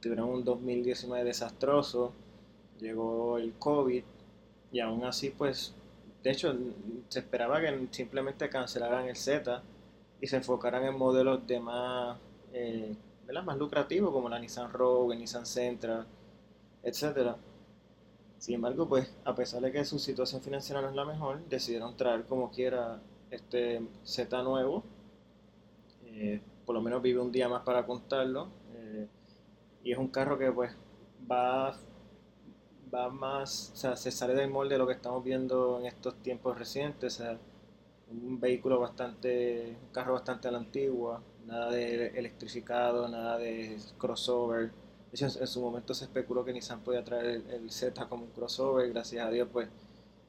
Tuvieron 0.00 0.30
un 0.30 0.42
2019 0.42 1.22
desastroso, 1.22 2.14
llegó 2.80 3.36
el 3.36 3.52
COVID 3.58 4.04
y 4.72 4.80
aún 4.80 5.04
así 5.04 5.28
pues, 5.28 5.74
de 6.24 6.30
hecho, 6.30 6.56
se 7.08 7.18
esperaba 7.18 7.60
que 7.60 7.86
simplemente 7.90 8.48
cancelaran 8.48 9.06
el 9.06 9.14
Z 9.14 9.62
y 10.22 10.26
se 10.26 10.36
enfocaran 10.36 10.84
en 10.84 10.98
modelos 10.98 11.46
de 11.46 11.60
más... 11.60 12.18
Eh, 12.52 12.96
más 13.44 13.58
lucrativos 13.58 14.12
como 14.12 14.28
la 14.28 14.38
Nissan 14.38 14.70
Rogue, 14.72 15.16
Nissan 15.16 15.44
Sentra, 15.44 16.06
etc. 16.82 17.36
Sin 18.38 18.54
embargo, 18.54 18.88
pues 18.88 19.12
a 19.24 19.34
pesar 19.34 19.60
de 19.60 19.72
que 19.72 19.84
su 19.84 19.98
situación 19.98 20.40
financiera 20.40 20.80
no 20.80 20.88
es 20.88 20.94
la 20.94 21.04
mejor, 21.04 21.42
decidieron 21.48 21.96
traer 21.96 22.24
como 22.24 22.50
quiera 22.50 23.00
este 23.30 23.82
Z 24.04 24.42
nuevo. 24.42 24.82
Eh, 26.06 26.40
por 26.64 26.74
lo 26.74 26.80
menos 26.80 27.02
vive 27.02 27.20
un 27.20 27.32
día 27.32 27.48
más 27.48 27.62
para 27.64 27.84
contarlo. 27.84 28.48
Eh, 28.74 29.08
y 29.82 29.92
es 29.92 29.98
un 29.98 30.08
carro 30.08 30.38
que 30.38 30.50
pues 30.52 30.72
va, 31.30 31.76
va 32.94 33.10
más, 33.10 33.70
o 33.74 33.76
sea, 33.76 33.96
se 33.96 34.10
sale 34.10 34.34
del 34.34 34.50
molde 34.50 34.74
de 34.74 34.78
lo 34.78 34.86
que 34.86 34.92
estamos 34.92 35.24
viendo 35.24 35.80
en 35.80 35.86
estos 35.86 36.14
tiempos 36.22 36.56
recientes, 36.58 37.20
o 37.20 37.24
sea, 37.24 37.38
un 38.10 38.40
vehículo 38.40 38.78
bastante, 38.78 39.76
un 39.82 39.92
carro 39.92 40.14
bastante 40.14 40.48
a 40.48 40.52
la 40.52 40.58
antigua, 40.58 41.22
nada 41.46 41.70
de 41.70 42.08
electrificado, 42.08 43.08
nada 43.08 43.38
de 43.38 43.78
crossover. 43.98 44.70
De 45.10 45.16
hecho, 45.16 45.26
en 45.26 45.46
su 45.46 45.60
momento 45.60 45.94
se 45.94 46.04
especuló 46.04 46.44
que 46.44 46.52
Nissan 46.52 46.80
podía 46.80 47.04
traer 47.04 47.42
el, 47.50 47.70
Z 47.70 48.08
como 48.08 48.24
un 48.24 48.30
crossover, 48.30 48.90
gracias 48.92 49.26
a 49.26 49.30
Dios, 49.30 49.48
pues 49.52 49.68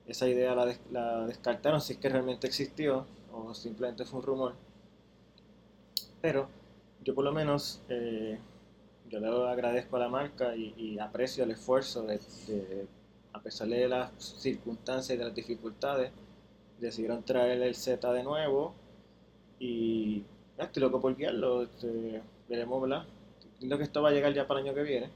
esa 0.07 0.27
idea 0.27 0.55
la, 0.55 0.75
la 0.91 1.25
descartaron, 1.25 1.81
si 1.81 1.93
es 1.93 1.99
que 1.99 2.09
realmente 2.09 2.47
existió 2.47 3.05
o 3.33 3.53
simplemente 3.53 4.05
fue 4.05 4.19
un 4.19 4.25
rumor. 4.25 4.53
Pero 6.21 6.47
yo 7.03 7.13
por 7.13 7.23
lo 7.23 7.31
menos 7.31 7.81
eh, 7.89 8.39
yo 9.09 9.19
le 9.19 9.27
agradezco 9.27 9.97
a 9.97 9.99
la 9.99 10.09
marca 10.09 10.55
y, 10.55 10.97
aprecio 10.99 11.43
el 11.43 11.51
esfuerzo 11.51 12.03
de, 12.03 12.19
a 13.33 13.39
pesar 13.41 13.67
de 13.67 13.87
las 13.87 14.11
circunstancias 14.17 15.15
y 15.15 15.17
de 15.17 15.25
las 15.25 15.35
dificultades, 15.35 16.11
decidieron 16.79 17.23
traer 17.23 17.61
el 17.61 17.75
Z 17.75 18.11
de 18.11 18.23
nuevo 18.23 18.73
y 19.59 20.23
estoy 20.57 20.81
loco 20.81 20.99
por 20.99 21.15
guiarlo, 21.15 21.63
este, 21.63 22.21
veremos, 22.49 22.81
¿verdad? 22.81 23.05
Entiendo 23.53 23.77
que 23.77 23.83
esto 23.83 24.01
va 24.01 24.09
a 24.09 24.11
llegar 24.11 24.33
ya 24.33 24.47
para 24.47 24.59
el 24.59 24.67
año 24.67 24.75
que 24.75 24.83
viene, 24.83 25.09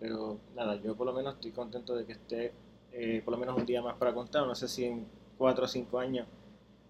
pero 0.00 0.38
nada, 0.54 0.76
yo 0.76 0.96
por 0.96 1.06
lo 1.06 1.12
menos 1.12 1.34
estoy 1.34 1.52
contento 1.52 1.94
de 1.94 2.04
que 2.04 2.12
esté 2.12 2.52
eh, 2.92 3.22
por 3.24 3.32
lo 3.32 3.38
menos 3.38 3.56
un 3.56 3.66
día 3.66 3.82
más 3.82 3.96
para 3.96 4.14
contar, 4.14 4.46
no 4.46 4.54
sé 4.54 4.68
si 4.68 4.84
en 4.84 5.06
4 5.38 5.64
o 5.64 5.68
5 5.68 5.98
años 5.98 6.26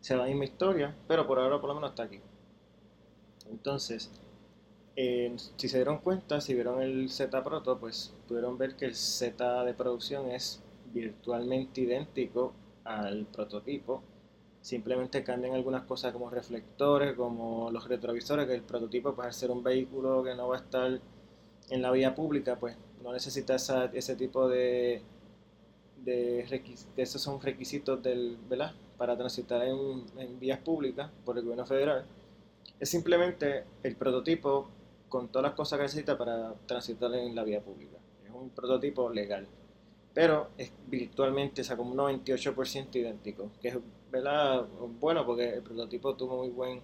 se 0.01 0.15
va 0.17 0.25
a 0.25 0.29
ir 0.29 0.37
mi 0.37 0.45
historia, 0.45 0.95
pero 1.09 1.27
por 1.27 1.39
ahora 1.39 1.59
por 1.61 1.69
lo 1.69 1.75
menos 1.75 1.91
está 1.91 2.05
aquí. 2.05 2.21
Entonces, 3.51 4.11
si 4.97 5.69
se 5.69 5.79
dieron 5.79 5.99
cuenta, 5.99 6.41
si 6.41 6.55
vieron 6.55 6.81
el 6.81 7.11
Z 7.11 7.43
Proto, 7.43 7.79
pues 7.79 8.13
pudieron 8.29 8.57
ver 8.59 8.77
que 8.77 8.85
el 8.85 8.95
Z 8.95 9.65
de 9.65 9.75
producción 9.75 10.31
es 10.31 10.63
virtualmente 10.93 11.81
idéntico 11.81 12.53
al 12.85 13.27
prototipo. 13.27 14.03
Simplemente 14.61 15.25
cambian 15.25 15.55
algunas 15.55 15.83
cosas 15.83 16.13
como 16.13 16.31
reflectores, 16.31 17.15
como 17.15 17.71
los 17.71 17.89
retrovisores, 17.89 18.47
que 18.47 18.55
el 18.55 18.63
prototipo, 18.63 19.15
para 19.15 19.33
ser 19.33 19.51
un 19.51 19.63
vehículo 19.63 20.23
que 20.23 20.35
no 20.35 20.49
va 20.49 20.57
a 20.57 20.61
estar 20.61 21.01
en 21.71 21.83
la 21.83 21.91
vía 21.91 22.15
pública, 22.15 22.57
pues 22.59 22.77
no 23.03 23.13
necesita 23.13 23.57
ese 23.57 24.17
tipo 24.17 24.49
de, 24.49 25.03
de, 26.05 26.63
esos 26.97 27.21
son 27.21 27.41
requisitos 27.41 28.03
del, 28.03 28.39
¿verdad? 28.49 28.73
para 28.97 29.17
transitar 29.17 29.67
en, 29.67 30.05
en 30.19 30.39
vías 30.39 30.61
públicas 30.61 31.11
por 31.25 31.37
el 31.37 31.43
gobierno 31.43 31.67
federal. 31.67 32.07
Es 32.79 32.89
simplemente 32.91 33.65
el 33.83 33.97
prototipo 33.97 34.69
con 35.15 35.29
todas 35.29 35.45
las 35.45 35.53
cosas 35.53 35.77
que 35.79 35.85
necesita 35.85 36.19
para 36.19 36.55
transitar 36.67 37.15
en 37.15 37.37
la 37.37 37.45
vía 37.45 37.61
pública. 37.61 37.97
Es 38.25 38.33
un 38.33 38.51
prototipo 38.51 39.09
legal, 39.11 39.47
pero 40.13 40.49
es 40.59 40.73
virtualmente, 40.89 41.61
o 41.61 41.65
sea, 41.65 41.77
como 41.77 41.93
un 41.93 41.99
98% 41.99 42.97
idéntico, 42.97 43.53
que 43.63 43.69
es 43.69 43.77
¿verdad? 44.11 44.67
bueno 44.99 45.25
porque 45.25 45.51
el 45.51 45.63
prototipo 45.63 46.17
tuvo 46.17 46.39
muy 46.39 46.49
buen, 46.49 46.81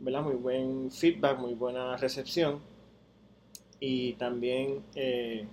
¿verdad? 0.00 0.20
muy 0.20 0.34
buen 0.34 0.90
feedback, 0.90 1.38
muy 1.38 1.54
buena 1.54 1.96
recepción 1.96 2.60
y 3.80 4.12
también 4.12 4.84
eh, 4.94 5.48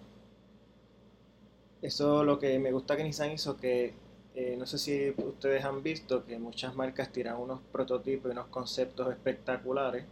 eso 1.82 2.26
lo 2.26 2.38
que 2.38 2.60
me 2.60 2.74
gusta 2.74 2.98
que 2.98 3.06
Nissan 3.06 3.32
hizo 3.32 3.56
que 3.56 3.94
eh, 4.34 4.58
no 4.60 4.66
sé 4.66 4.78
si 4.78 5.14
ustedes 5.24 5.64
han 5.64 5.82
visto 5.82 6.26
que 6.26 6.38
muchas 6.38 6.76
marcas 6.76 7.14
tiran 7.14 7.38
unos 7.38 7.62
prototipos 7.72 8.30
y 8.30 8.34
unos 8.34 8.48
conceptos 8.48 9.10
espectaculares 9.10 10.04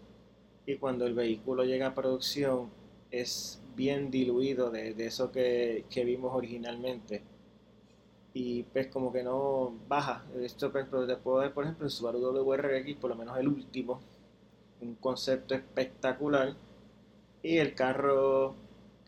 y 0.65 0.77
cuando 0.77 1.05
el 1.05 1.13
vehículo 1.13 1.63
llega 1.63 1.87
a 1.87 1.95
producción 1.95 2.69
es 3.11 3.61
bien 3.75 4.09
diluido 4.11 4.71
de, 4.71 4.95
eso 5.05 5.31
que, 5.31 5.85
vimos 6.05 6.33
originalmente. 6.33 7.21
Y 8.33 8.63
pues 8.63 8.87
como 8.87 9.13
que 9.13 9.23
no 9.23 9.73
baja. 9.87 10.25
Esto 10.41 10.71
pues, 10.71 10.85
te 10.89 11.15
puedo 11.17 11.37
ver 11.37 11.53
por 11.53 11.65
ejemplo 11.65 11.85
el 11.85 11.91
Subaru 11.91 12.19
WRX 12.19 12.95
por 12.95 13.11
lo 13.11 13.15
menos 13.15 13.37
el 13.37 13.47
último 13.47 14.01
un 14.81 14.95
concepto 14.95 15.53
espectacular. 15.53 16.55
Y 17.41 17.57
el 17.57 17.75
carro 17.75 18.55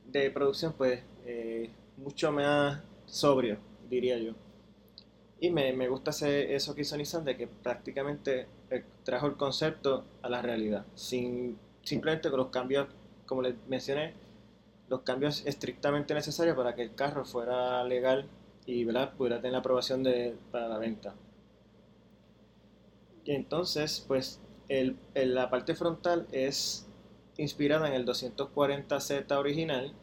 de 0.05 0.29
producción 0.29 0.73
pues 0.77 1.01
eh, 1.25 1.69
mucho 1.97 2.31
más 2.31 2.81
sobrio 3.05 3.57
diría 3.89 4.17
yo. 4.17 4.33
Y 5.39 5.49
me, 5.49 5.73
me 5.73 5.87
gusta 5.87 6.11
ese, 6.11 6.53
eso 6.55 6.75
que 6.75 6.81
hizo 6.81 6.97
Nissan 6.97 7.25
de 7.25 7.37
que 7.37 7.47
prácticamente 7.47 8.47
trajo 9.03 9.27
el 9.27 9.35
concepto 9.35 10.03
a 10.21 10.29
la 10.29 10.41
realidad, 10.41 10.85
sin 10.95 11.57
simplemente 11.83 12.29
con 12.29 12.39
los 12.39 12.49
cambios, 12.49 12.87
como 13.25 13.41
les 13.41 13.55
mencioné, 13.67 14.13
los 14.89 15.01
cambios 15.01 15.45
estrictamente 15.45 16.13
necesarios 16.13 16.55
para 16.55 16.75
que 16.75 16.83
el 16.83 16.95
carro 16.95 17.25
fuera 17.25 17.83
legal 17.83 18.27
y 18.65 18.83
¿verdad? 18.83 19.13
pudiera 19.13 19.37
tener 19.37 19.53
la 19.53 19.59
aprobación 19.59 20.03
de, 20.03 20.35
para 20.51 20.67
la 20.67 20.77
venta. 20.77 21.15
Y 23.23 23.31
entonces, 23.31 24.03
pues 24.07 24.39
el, 24.67 24.97
la 25.13 25.49
parte 25.49 25.75
frontal 25.75 26.27
es 26.31 26.87
inspirada 27.37 27.87
en 27.87 27.93
el 27.93 28.05
240Z 28.05 29.31
original 29.37 29.93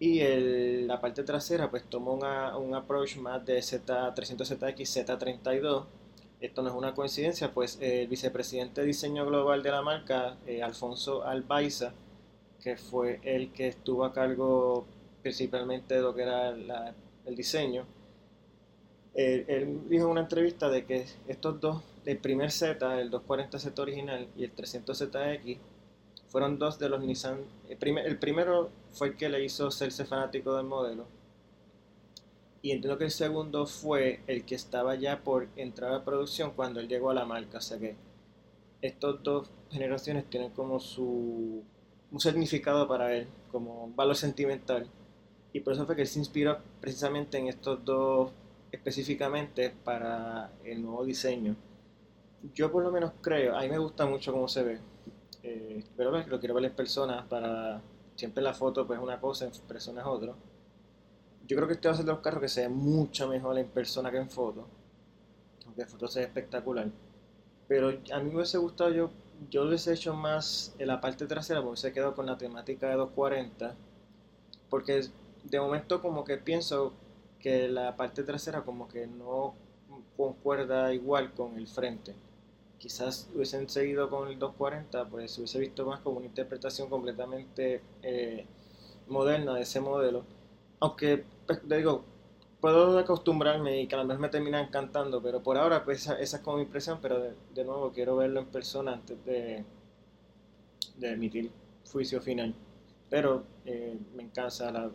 y 0.00 0.20
la 0.86 1.00
parte 1.00 1.24
trasera 1.24 1.70
pues 1.70 1.84
tomó 1.84 2.14
un 2.14 2.74
approach 2.74 3.16
más 3.16 3.44
de 3.44 3.58
Z300ZX, 3.58 5.06
Z32 5.06 5.86
esto 6.40 6.62
no 6.62 6.68
es 6.68 6.74
una 6.74 6.94
coincidencia, 6.94 7.52
pues 7.52 7.78
el 7.80 8.06
vicepresidente 8.08 8.80
de 8.80 8.86
diseño 8.86 9.26
global 9.26 9.62
de 9.62 9.70
la 9.70 9.82
marca, 9.82 10.36
eh, 10.46 10.62
Alfonso 10.62 11.24
Albaiza, 11.24 11.92
que 12.62 12.76
fue 12.76 13.20
el 13.22 13.52
que 13.52 13.68
estuvo 13.68 14.04
a 14.04 14.12
cargo 14.12 14.86
principalmente 15.22 15.94
de 15.94 16.02
lo 16.02 16.14
que 16.14 16.22
era 16.22 16.50
el 17.26 17.36
diseño, 17.36 17.86
él, 19.14 19.80
dijo 19.88 20.04
en 20.04 20.10
una 20.12 20.20
entrevista 20.20 20.68
de 20.68 20.84
que 20.84 21.04
estos 21.26 21.60
dos, 21.60 21.82
el 22.04 22.18
primer 22.18 22.52
Z, 22.52 23.00
el 23.00 23.10
240Z 23.10 23.78
original 23.80 24.28
y 24.36 24.44
el 24.44 24.54
300ZX, 24.54 25.58
fueron 26.28 26.58
dos 26.58 26.78
de 26.78 26.88
los 26.88 27.02
Nissan. 27.02 27.40
El, 27.68 27.98
el 27.98 28.18
primero 28.18 28.70
fue 28.92 29.16
que 29.16 29.28
le 29.28 29.42
hizo 29.42 29.70
serse 29.72 30.04
fanático 30.04 30.54
del 30.54 30.66
modelo 30.66 31.17
y 32.60 32.72
entiendo 32.72 32.98
que 32.98 33.04
el 33.04 33.10
segundo 33.10 33.66
fue 33.66 34.20
el 34.26 34.44
que 34.44 34.56
estaba 34.56 34.96
ya 34.96 35.22
por 35.22 35.48
entrar 35.56 35.92
a 35.92 36.04
producción 36.04 36.52
cuando 36.56 36.80
él 36.80 36.88
llegó 36.88 37.10
a 37.10 37.14
la 37.14 37.24
marca. 37.24 37.58
O 37.58 37.78
que 37.78 37.96
estas 38.82 39.22
dos 39.22 39.50
generaciones 39.70 40.28
tienen 40.28 40.50
como 40.50 40.80
su 40.80 41.62
un 42.10 42.20
significado 42.20 42.88
para 42.88 43.14
él, 43.14 43.28
como 43.52 43.84
un 43.84 43.96
valor 43.96 44.16
sentimental. 44.16 44.88
Y 45.52 45.60
por 45.60 45.74
eso 45.74 45.86
fue 45.86 45.94
que 45.94 46.02
él 46.02 46.08
se 46.08 46.18
inspiró 46.18 46.58
precisamente 46.80 47.38
en 47.38 47.48
estos 47.48 47.84
dos 47.84 48.32
específicamente 48.72 49.70
para 49.84 50.50
el 50.64 50.82
nuevo 50.82 51.04
diseño. 51.04 51.56
Yo 52.54 52.72
por 52.72 52.82
lo 52.82 52.90
menos 52.90 53.12
creo, 53.20 53.56
a 53.56 53.62
mí 53.62 53.68
me 53.68 53.78
gusta 53.78 54.06
mucho 54.06 54.32
cómo 54.32 54.48
se 54.48 54.62
ve. 54.62 54.78
Eh, 55.42 55.84
pero 55.96 56.10
lo 56.10 56.40
quiero 56.40 56.54
ver 56.54 56.64
en 56.64 56.74
persona 56.74 57.26
para 57.28 57.82
siempre 58.16 58.42
la 58.42 58.52
foto 58.52 58.86
pues 58.86 58.98
una 58.98 59.20
cosa, 59.20 59.44
en 59.46 59.52
persona 59.68 60.00
es 60.00 60.06
otro 60.06 60.36
yo 61.48 61.56
creo 61.56 61.66
que 61.66 61.74
este 61.74 61.88
va 61.88 61.94
a 61.94 61.96
ser 61.96 62.04
de 62.04 62.12
los 62.12 62.20
carros 62.20 62.42
que 62.42 62.48
se 62.48 62.60
ve 62.60 62.68
mucho 62.68 63.26
mejor 63.26 63.58
en 63.58 63.68
persona 63.68 64.10
que 64.10 64.18
en 64.18 64.28
foto. 64.28 64.68
Aunque 65.64 65.82
en 65.82 65.88
foto 65.88 66.06
se 66.06 66.22
espectacular. 66.22 66.90
Pero 67.66 67.88
a 67.88 68.18
mí 68.20 68.28
me 68.28 68.36
hubiese 68.36 68.58
gustado, 68.58 68.90
yo, 68.90 69.10
yo 69.50 69.62
hubiese 69.62 69.94
hecho 69.94 70.12
más 70.12 70.74
en 70.78 70.88
la 70.88 71.00
parte 71.00 71.26
trasera, 71.26 71.62
porque 71.62 71.80
se 71.80 71.92
quedado 71.94 72.14
con 72.14 72.26
la 72.26 72.36
temática 72.36 72.90
de 72.90 72.96
240. 72.96 73.74
Porque 74.68 75.06
de 75.44 75.60
momento 75.60 76.02
como 76.02 76.22
que 76.22 76.36
pienso 76.36 76.92
que 77.40 77.66
la 77.68 77.96
parte 77.96 78.24
trasera 78.24 78.62
como 78.62 78.86
que 78.86 79.06
no 79.06 79.54
concuerda 80.18 80.92
igual 80.92 81.32
con 81.32 81.56
el 81.56 81.66
frente. 81.66 82.14
Quizás 82.76 83.30
hubiesen 83.34 83.70
seguido 83.70 84.10
con 84.10 84.28
el 84.28 84.38
240, 84.38 85.08
pues 85.08 85.32
se 85.32 85.40
hubiese 85.40 85.58
visto 85.60 85.86
más 85.86 86.00
como 86.00 86.18
una 86.18 86.26
interpretación 86.26 86.90
completamente 86.90 87.80
eh, 88.02 88.44
moderna 89.08 89.54
de 89.54 89.62
ese 89.62 89.80
modelo 89.80 90.24
aunque, 90.80 91.24
pues, 91.46 91.60
digo, 91.68 92.04
puedo 92.60 92.98
acostumbrarme 92.98 93.82
y 93.82 93.86
que 93.86 93.96
a 93.96 94.02
vez 94.04 94.18
me 94.18 94.28
termina 94.28 94.60
encantando, 94.60 95.22
pero 95.22 95.42
por 95.42 95.56
ahora, 95.58 95.84
pues 95.84 96.02
esa, 96.02 96.18
es 96.20 96.38
como 96.38 96.58
mi 96.58 96.64
impresión, 96.64 96.98
pero 97.00 97.20
de, 97.20 97.64
nuevo 97.64 97.92
quiero 97.92 98.16
verlo 98.16 98.40
en 98.40 98.46
persona 98.46 98.94
antes 98.94 99.24
de, 99.24 99.64
de 100.96 101.12
emitir 101.12 101.50
juicio 101.90 102.20
final. 102.20 102.54
Pero 103.10 103.44
eh, 103.64 103.96
me 104.14 104.24
encanta, 104.24 104.70
la, 104.70 104.90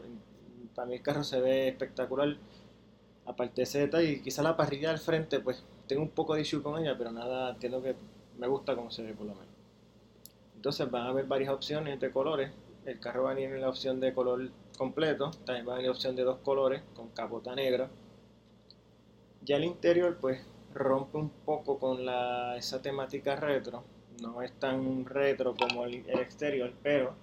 para 0.76 0.88
mí 0.88 0.96
el 0.96 1.02
carro 1.02 1.24
se 1.24 1.40
ve 1.40 1.70
espectacular, 1.70 2.36
aparte 3.26 3.56
de 3.58 3.64
ese 3.64 3.80
detalle, 3.80 4.22
quizá 4.22 4.44
la 4.44 4.58
parrilla 4.58 4.90
del 4.90 5.00
frente, 5.00 5.40
pues 5.40 5.64
tengo 5.88 6.02
un 6.02 6.10
poco 6.10 6.36
de 6.36 6.42
issue 6.42 6.62
con 6.62 6.82
ella, 6.82 6.96
pero 6.98 7.12
nada, 7.12 7.52
entiendo 7.52 7.82
que 7.82 7.96
me 8.38 8.48
gusta 8.48 8.76
como 8.76 8.92
se 8.92 9.04
ve 9.04 9.14
por 9.14 9.28
lo 9.28 9.34
menos. 9.34 9.54
Entonces 10.56 10.90
van 10.90 11.08
a 11.08 11.10
haber 11.10 11.26
varias 11.26 11.52
opciones 11.52 12.00
de 12.00 12.12
colores, 12.12 12.52
el 12.86 13.00
carro 13.00 13.24
va 13.24 13.32
a 13.32 13.34
venir 13.34 13.52
en 13.52 13.62
la 13.62 13.70
opción 13.70 14.00
de 14.00 14.14
color 14.14 14.50
completo, 14.78 15.32
también 15.46 15.68
va 15.68 15.74
a 15.74 15.76
venir 15.78 15.92
opción 15.92 16.16
de 16.16 16.24
dos 16.24 16.40
colores 16.40 16.82
con 16.96 17.10
capota 17.10 17.56
negra. 17.56 17.90
Ya 19.42 19.58
el 19.58 19.66
interior 19.66 20.18
pues 20.20 20.42
rompe 20.74 21.18
un 21.18 21.30
poco 21.30 21.80
con 21.80 22.06
la, 22.06 22.58
esa 22.58 22.82
temática 22.82 23.36
retro, 23.36 23.84
no 24.22 24.42
es 24.42 24.52
tan 24.54 25.06
retro 25.06 25.56
como 25.56 25.86
el, 25.86 25.96
exterior, 26.10 26.72
pero 26.82 27.14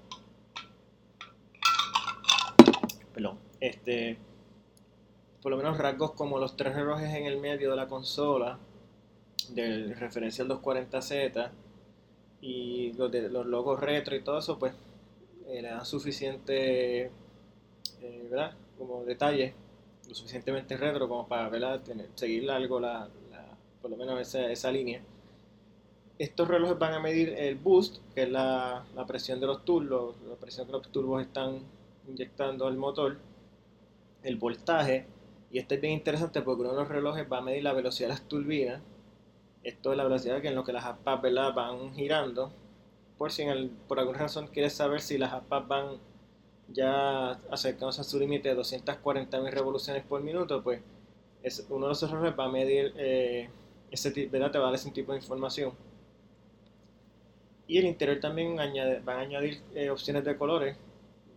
perdón, 3.12 3.38
este 3.61 4.19
por 5.42 5.50
lo 5.50 5.57
menos 5.57 5.78
rasgos 5.78 6.12
como 6.12 6.38
los 6.38 6.57
tres 6.57 6.75
relojes 6.75 7.14
en 7.14 7.25
el 7.25 7.38
medio 7.38 7.71
de 7.71 7.76
la 7.76 7.88
consola, 7.88 8.59
del 9.49 9.97
referencial 9.97 10.49
240Z 10.49 11.50
y 12.42 12.92
los, 12.92 13.11
de, 13.11 13.28
los 13.28 13.47
logos 13.47 13.80
retro 13.80 14.14
y 14.14 14.23
todo 14.23 14.38
eso, 14.38 14.59
pues 14.59 14.75
eh, 15.47 15.62
le 15.62 15.69
dan 15.69 15.85
suficiente, 15.85 17.11
eh, 18.02 18.26
¿verdad? 18.30 18.54
Como 18.78 19.04
detalle, 19.04 19.54
lo 20.09 20.14
suficientemente 20.14 20.76
retro 20.76 21.09
como 21.09 21.26
para, 21.28 21.49
¿verdad? 21.49 21.80
seguir 22.14 22.50
algo, 22.50 22.80
la, 22.80 23.09
por 23.80 23.90
lo 23.90 23.97
menos 23.97 24.21
esa, 24.21 24.50
esa 24.50 24.71
línea. 24.71 25.02
Estos 26.19 26.49
relojes 26.49 26.78
van 26.78 26.95
a 26.95 27.00
medir 27.00 27.30
el 27.30 27.57
boost, 27.57 27.99
que 28.14 28.25
es 28.25 28.30
la, 28.30 28.85
la 28.95 29.07
presión 29.07 29.40
de 29.40 29.47
los 29.47 29.64
turbos, 29.64 30.16
la 30.28 30.37
presión 30.37 30.66
que 30.66 30.73
los 30.73 30.90
turbos 30.92 31.23
están 31.23 31.61
inyectando 32.09 32.66
al 32.66 32.76
motor, 32.76 33.19
el 34.23 34.37
voltaje, 34.37 35.07
y 35.50 35.59
esto 35.59 35.75
es 35.75 35.80
bien 35.80 35.95
interesante 35.95 36.42
porque 36.42 36.62
uno 36.62 36.71
de 36.71 36.76
los 36.76 36.88
relojes 36.88 37.26
va 37.30 37.38
a 37.38 37.42
medir 37.42 37.64
la 37.64 37.73
velocidad 37.73 38.09
de 38.09 38.14
las 38.14 38.28
turbinas. 38.28 38.80
Esto 39.64 39.90
es 39.90 39.97
la 39.97 40.04
velocidad 40.04 40.40
que 40.40 40.49
en 40.49 40.54
lo 40.54 40.64
que 40.64 40.73
las 40.73 40.85
aspas 40.85 41.21
van 41.21 41.92
girando. 41.95 42.52
Por 43.19 43.33
si 43.33 43.45
por 43.88 43.99
alguna 43.99 44.19
razón 44.19 44.47
quieres 44.47 44.73
saber 44.73 45.00
si 45.00 45.19
las 45.19 45.33
aspas 45.33 45.66
van 45.66 45.99
ya 46.72 47.30
acercándose 47.50 48.00
a 48.00 48.04
su 48.04 48.18
límite 48.18 48.48
de 48.48 48.56
240.000 48.60 49.50
revoluciones 49.50 50.04
por 50.04 50.22
minuto, 50.22 50.62
pues 50.62 50.80
es, 51.42 51.66
uno 51.70 51.86
de 51.86 51.92
esos 51.92 52.10
relojes 52.10 52.38
va 52.38 52.44
a 52.44 52.50
medir 52.50 52.92
eh, 52.96 53.48
ese 53.90 54.10
¿verdad? 54.26 54.50
Te 54.50 54.58
va 54.58 54.64
a 54.64 54.70
dar 54.70 54.74
ese 54.74 54.90
tipo 54.90 55.12
de 55.12 55.18
información. 55.18 55.72
Y 57.66 57.78
el 57.78 57.86
interior 57.86 58.18
también 58.20 58.58
añade, 58.58 59.00
van 59.00 59.18
a 59.18 59.20
añadir 59.20 59.62
eh, 59.74 59.90
opciones 59.90 60.24
de 60.24 60.36
colores, 60.36 60.76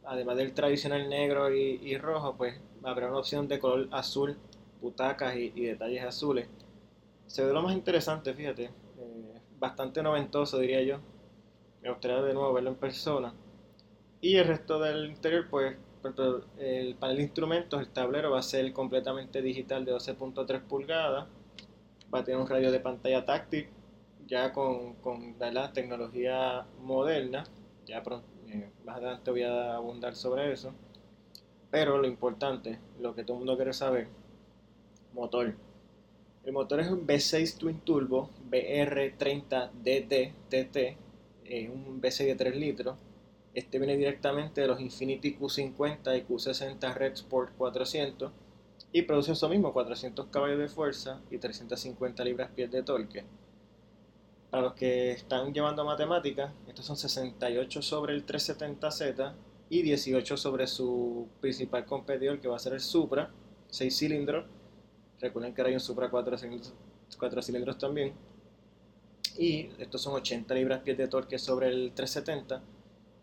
además 0.05 0.37
del 0.37 0.53
tradicional 0.53 1.09
negro 1.09 1.53
y 1.53 1.97
rojo, 1.97 2.35
pues 2.35 2.59
habrá 2.83 3.07
una 3.09 3.19
opción 3.19 3.47
de 3.47 3.59
color 3.59 3.87
azul, 3.91 4.37
butacas 4.81 5.35
y, 5.35 5.49
detalles 5.49 6.03
azules. 6.03 6.47
Se 7.27 7.43
ve 7.43 7.53
lo 7.53 7.61
más 7.61 7.73
interesante, 7.73 8.33
fíjate. 8.33 8.65
Eh, 8.65 9.41
bastante 9.57 10.03
noventoso, 10.03 10.59
diría 10.59 10.81
yo. 10.81 10.99
Me 11.81 11.89
gustaría 11.89 12.21
de 12.21 12.33
nuevo 12.33 12.53
verlo 12.53 12.69
en 12.71 12.75
persona. 12.75 13.33
Y 14.23 14.37
el 14.37 14.47
resto 14.47 14.79
del 14.79 15.07
interior, 15.07 15.47
pues, 15.49 15.75
el 16.57 16.95
panel 16.95 17.17
de 17.17 17.23
instrumentos, 17.23 17.81
el 17.81 17.89
tablero 17.89 18.31
va 18.31 18.39
a 18.39 18.41
ser 18.41 18.71
completamente 18.71 19.41
digital 19.41 19.83
de 19.83 19.91
12.3 19.91 20.61
pulgadas. 20.61 21.27
Va 22.11 22.19
a 22.19 22.23
tener 22.23 22.39
un 22.39 22.47
radio 22.47 22.71
de 22.71 22.79
pantalla 22.79 23.25
táctil, 23.25 23.67
ya 24.25 24.53
con, 24.53 24.93
con 25.01 25.35
la 25.37 25.73
tecnología 25.73 26.65
moderna. 26.81 27.43
Ya 27.85 28.01
eh, 28.47 28.69
más 28.85 28.95
adelante 28.95 29.29
voy 29.29 29.43
a 29.43 29.75
abundar 29.75 30.15
sobre 30.15 30.53
eso. 30.53 30.73
Pero 31.69 31.97
lo 31.97 32.07
importante, 32.07 32.79
lo 33.01 33.13
que 33.13 33.25
todo 33.25 33.33
el 33.33 33.39
mundo 33.39 33.57
quiere 33.57 33.73
saber, 33.73 34.07
motor. 35.13 35.53
El 36.45 36.53
motor 36.53 36.79
es 36.79 36.87
un 36.87 37.05
V6 37.05 37.57
Twin 37.57 37.81
Turbo 37.81 38.29
BR30DT 38.49 40.31
TT, 40.47 40.97
un 41.69 42.01
V6 42.01 42.25
de 42.25 42.35
3 42.35 42.55
litros. 42.55 42.95
Este 43.53 43.77
viene 43.77 43.95
directamente 43.95 44.61
de 44.61 44.67
los 44.67 44.81
Infinity 44.81 45.37
Q50 45.37 46.17
y 46.17 46.23
Q60 46.23 46.93
Red 46.95 47.13
Sport 47.13 47.53
400 47.55 48.31
y 48.91 49.03
produce 49.03 49.33
eso 49.33 49.47
mismo, 49.47 49.73
400 49.73 50.27
caballos 50.27 50.59
de 50.59 50.67
fuerza 50.67 51.21
y 51.29 51.37
350 51.37 52.23
libras-pies 52.23 52.71
de 52.71 52.83
torque. 52.83 53.23
Para 54.49 54.63
los 54.63 54.73
que 54.73 55.11
están 55.11 55.53
llevando 55.53 55.83
matemáticas, 55.83 56.51
estos 56.67 56.85
son 56.85 56.97
68 56.97 57.81
sobre 57.81 58.13
el 58.13 58.25
370Z 58.25 59.33
y 59.69 59.81
18 59.81 60.37
sobre 60.37 60.67
su 60.67 61.27
principal 61.39 61.85
competidor 61.85 62.39
que 62.39 62.47
va 62.47 62.55
a 62.55 62.59
ser 62.59 62.73
el 62.73 62.79
Supra, 62.79 63.31
6 63.69 63.97
cilindros. 63.97 64.45
Recuerden 65.19 65.53
que 65.53 65.61
ahora 65.61 65.69
hay 65.69 65.75
un 65.75 65.79
Supra 65.79 66.09
4 66.09 66.37
cilindros, 66.37 66.73
4 67.17 67.41
cilindros 67.41 67.77
también. 67.77 68.13
Y 69.37 69.69
estos 69.79 70.01
son 70.01 70.13
80 70.13 70.53
libras-pies 70.53 70.97
de 70.97 71.07
torque 71.07 71.39
sobre 71.39 71.69
el 71.69 71.91
370 71.95 72.61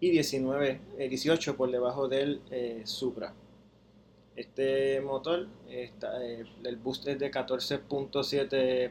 y 0.00 0.10
19, 0.10 0.80
18 0.96 1.50
eh, 1.50 1.54
por 1.54 1.70
debajo 1.70 2.08
del 2.08 2.40
eh, 2.50 2.82
Supra. 2.84 3.34
Este 4.34 5.00
motor, 5.02 5.46
eh, 5.68 5.92
el 6.64 6.76
boost 6.76 7.06
es 7.08 7.18
de 7.18 7.30
14.7 7.30 8.90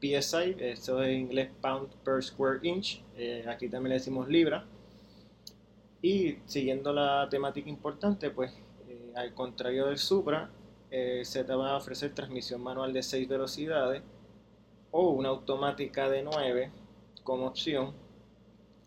PSI, 0.00 0.56
eso 0.58 1.02
es 1.02 1.08
en 1.08 1.20
inglés 1.20 1.48
pound 1.62 1.88
per 2.04 2.22
square 2.22 2.58
inch, 2.62 3.02
aquí 3.48 3.68
también 3.68 3.90
le 3.90 3.94
decimos 3.94 4.28
libra. 4.28 4.66
Y 6.02 6.36
siguiendo 6.46 6.92
la 6.92 7.28
temática 7.30 7.70
importante, 7.70 8.30
pues 8.30 8.52
al 9.14 9.32
contrario 9.34 9.86
del 9.86 9.98
Supra, 9.98 10.50
te 10.90 11.42
va 11.54 11.70
a 11.70 11.76
ofrecer 11.76 12.12
transmisión 12.12 12.60
manual 12.60 12.92
de 12.92 13.02
6 13.02 13.28
velocidades 13.28 14.02
o 14.90 15.10
una 15.10 15.28
automática 15.28 16.10
de 16.10 16.22
9 16.24 16.70
como 17.22 17.46
opción. 17.46 17.94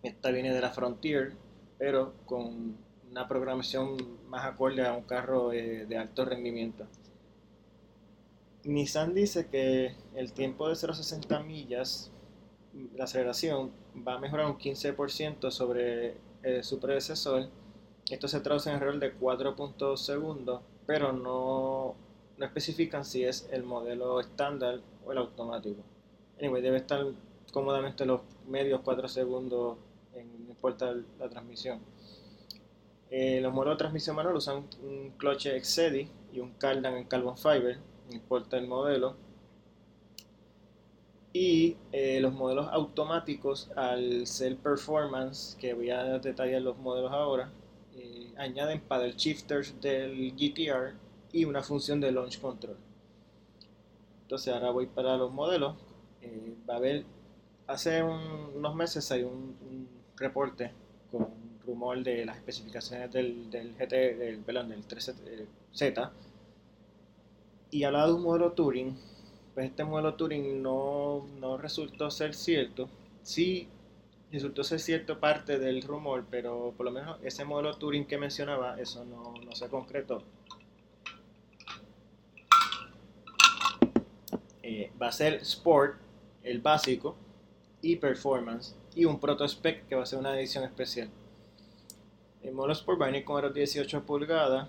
Esta 0.04 0.30
viene 0.30 0.54
de 0.54 0.62
la 0.62 0.70
Frontier, 0.70 1.34
pero 1.78 2.14
con 2.26 2.78
una 3.10 3.28
programación 3.28 3.98
más 4.28 4.46
acorde 4.46 4.86
a 4.86 4.94
un 4.94 5.04
carro 5.04 5.54
eh, 5.54 5.86
de 5.86 5.98
alto 5.98 6.26
rendimiento. 6.26 6.86
Nissan 8.66 9.14
dice 9.14 9.48
que 9.48 9.94
el 10.16 10.34
tiempo 10.34 10.68
de 10.68 10.76
0 10.76 10.94
a 10.94 10.96
60 10.96 11.40
millas, 11.44 12.12
la 12.96 13.04
aceleración, 13.04 13.72
va 14.06 14.16
a 14.16 14.20
mejorar 14.20 14.48
un 14.48 14.58
15% 14.58 15.52
sobre 15.52 16.18
eh, 16.44 16.64
su 16.64 16.80
predecesor. 16.80 17.48
Esto 18.10 18.28
se 18.28 18.40
traduce 18.40 18.70
en 18.70 18.78
error 18.78 19.00
de 19.00 19.14
4 19.14 19.98
segundos, 19.98 20.62
pero 20.86 21.14
no, 21.14 21.96
no 22.38 22.46
especifican 22.46 23.06
si 23.06 23.24
es 23.24 23.48
el 23.52 23.64
modelo 23.64 24.20
estándar 24.20 24.82
o 25.06 25.12
el 25.12 25.20
automático. 25.20 25.82
Anyway, 26.40 26.62
debe 26.62 26.78
estar 26.78 27.06
cómodamente 27.54 28.06
los 28.06 28.22
medios 28.48 28.82
4 28.84 29.08
segundos, 29.08 29.78
en, 30.16 30.46
no 30.46 30.52
importa 30.52 30.94
la 31.20 31.30
transmisión. 31.30 31.80
Eh, 33.10 33.40
los 33.42 33.54
modelos 33.54 33.76
de 33.76 33.80
transmisión 33.80 34.16
manual 34.16 34.36
usan 34.36 34.68
un 34.84 35.12
clutch 35.18 35.46
Excedi 35.48 36.10
y 36.34 36.40
un 36.40 36.54
Cardan 36.54 36.96
en 36.96 37.06
carbon 37.06 37.38
fiber, 37.38 37.78
no 38.10 38.16
importa 38.16 38.58
el 38.58 38.68
modelo. 38.68 39.16
Y 41.32 41.78
eh, 41.92 42.20
los 42.22 42.34
modelos 42.34 42.68
automáticos, 42.72 43.70
al 43.76 44.26
ser 44.26 44.56
performance, 44.58 45.58
que 45.60 45.74
voy 45.74 45.90
a 45.90 46.18
detallar 46.20 46.62
los 46.62 46.78
modelos 46.78 47.12
ahora, 47.12 47.52
eh, 47.94 48.34
añaden 48.38 48.82
paddle 48.82 49.14
shifters 49.14 49.80
del 49.82 50.34
GTR 50.36 50.96
y 51.32 51.44
una 51.44 51.62
función 51.62 52.00
de 52.00 52.12
launch 52.12 52.40
control. 52.40 52.78
Entonces 54.22 54.54
ahora 54.54 54.72
voy 54.72 54.88
para 54.88 55.18
los 55.18 55.32
modelos. 55.32 55.76
Eh, 56.22 56.56
va 56.68 56.76
a 56.76 56.78
haber, 56.78 57.06
hace 57.68 58.02
unos 58.02 58.76
meses 58.76 59.12
hay 59.12 59.24
un, 59.24 59.88
reporte 60.18 60.72
con 61.12 61.28
rumor 61.66 62.04
de 62.04 62.26
las 62.26 62.38
especificaciones 62.38 63.12
del, 63.12 63.50
del 63.50 63.76
GT, 63.76 64.18
del, 64.18 64.40
perdón, 64.40 64.70
del 64.70 64.88
3Z, 64.88 66.12
y 67.72 67.84
hablaba 67.84 68.08
de 68.08 68.14
un 68.14 68.24
modelo 68.24 68.52
Turing 68.54 68.96
pues 69.56 69.68
este 69.68 69.86
modelo 69.86 70.16
Turing 70.16 70.62
no, 70.62 71.58
resultó 71.58 72.12
ser 72.12 72.36
cierto. 72.36 72.90
Sí 73.24 73.70
resultó 74.30 74.66
ser 74.66 74.82
cierto 74.82 75.18
parte 75.18 75.58
del 75.58 75.82
rumor, 75.82 76.26
pero 76.30 76.74
por 76.76 76.86
lo 76.86 76.92
menos 76.92 77.18
ese 77.24 77.46
modelo 77.46 77.78
Turing 77.78 78.06
que 78.06 78.18
mencionaba, 78.18 78.78
eso 78.82 79.06
no, 79.06 79.34
se 79.56 79.70
concretó. 79.70 80.22
Eh, 84.62 84.92
va 85.02 85.08
a 85.08 85.12
ser 85.14 85.36
Sport, 85.36 85.96
el 86.44 86.60
básico, 86.60 87.16
y 87.82 87.96
Performance, 87.96 88.76
y 88.96 89.06
un 89.06 89.20
Proto 89.20 89.48
Spec 89.48 89.88
que 89.88 89.96
va 89.96 90.04
a 90.04 90.06
ser 90.06 90.20
una 90.20 90.38
edición 90.40 90.64
especial. 90.64 91.10
El 92.42 92.54
modelo 92.54 92.74
Sport 92.74 93.02
va 93.02 93.06
a 93.06 93.10
venir 93.10 93.26
con 93.26 93.38
aros 93.38 93.54
18 93.54 94.06
pulgadas, 94.06 94.68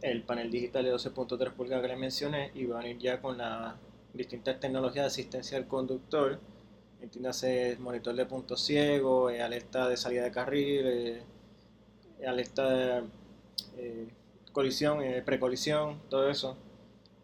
el 0.00 0.22
panel 0.22 0.50
digital 0.50 0.84
de 0.84 0.92
12.3 0.92 1.52
pulgadas 1.52 1.82
que 1.82 1.88
les 1.88 1.98
mencioné 1.98 2.50
y 2.54 2.66
van 2.66 2.84
a 2.84 2.88
ir 2.88 2.98
ya 2.98 3.20
con 3.20 3.38
las 3.38 3.74
distintas 4.12 4.58
tecnologías 4.58 5.04
de 5.04 5.06
asistencia 5.06 5.56
al 5.56 5.68
conductor, 5.68 6.40
entiéndase 7.00 7.76
monitor 7.78 8.14
de 8.14 8.26
punto 8.26 8.56
ciego, 8.56 9.30
eh, 9.30 9.40
alerta 9.40 9.88
de 9.88 9.96
salida 9.96 10.24
de 10.24 10.32
carril, 10.32 10.86
eh, 10.86 11.22
alerta 12.26 12.70
de 12.70 13.02
eh, 13.76 14.08
colisión, 14.52 15.00
precolisión, 15.24 16.00
todo 16.08 16.28
eso, 16.28 16.56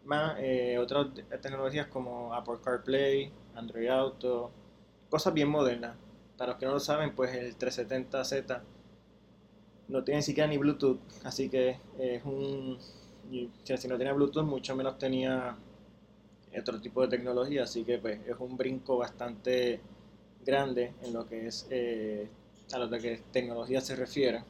más 0.05 0.37
otras 0.79 1.07
tecnologías 1.41 1.87
como 1.87 2.33
Apple 2.33 2.57
CarPlay, 2.63 3.31
Android 3.55 3.87
Auto, 3.87 4.51
cosas 5.09 5.33
bien 5.33 5.49
modernas. 5.49 5.95
Para 6.37 6.51
los 6.51 6.59
que 6.59 6.65
no 6.65 6.73
lo 6.73 6.79
saben, 6.79 7.13
pues 7.15 7.35
el 7.35 7.57
370Z 7.57 8.61
no 9.89 10.03
tiene 10.03 10.19
ni 10.19 10.23
siquiera 10.23 10.47
ni 10.47 10.57
Bluetooth, 10.57 10.99
así 11.23 11.49
que 11.49 11.79
es 11.97 12.23
un... 12.23 12.77
Si 13.63 13.87
no 13.87 13.97
tenía 13.97 14.13
Bluetooth, 14.13 14.45
mucho 14.45 14.75
menos 14.75 14.97
tenía 14.97 15.57
otro 16.57 16.79
tipo 16.81 17.01
de 17.01 17.09
tecnología, 17.09 17.63
así 17.63 17.83
que 17.83 17.99
pues 17.99 18.19
es 18.25 18.35
un 18.39 18.57
brinco 18.57 18.97
bastante 18.97 19.81
grande 20.43 20.93
en 21.03 21.13
lo 21.13 21.27
que 21.27 21.47
es 21.47 21.67
eh, 21.69 22.27
a 22.71 22.79
lo 22.79 22.89
que 22.89 23.21
tecnología 23.31 23.81
se 23.81 23.95
refiere. 23.95 24.43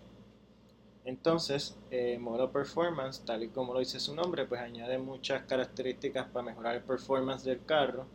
Entonces, 1.05 1.77
eh, 1.91 2.17
modelo 2.19 2.51
performance, 2.51 3.23
tal 3.25 3.43
y 3.43 3.49
como 3.49 3.73
lo 3.73 3.79
dice 3.79 3.99
su 3.99 4.13
nombre, 4.15 4.45
pues 4.45 4.61
añade 4.61 4.97
muchas 4.97 5.43
características 5.43 6.27
para 6.27 6.45
mejorar 6.45 6.75
el 6.75 6.83
performance 6.83 7.43
del 7.43 7.65
carro 7.65 8.05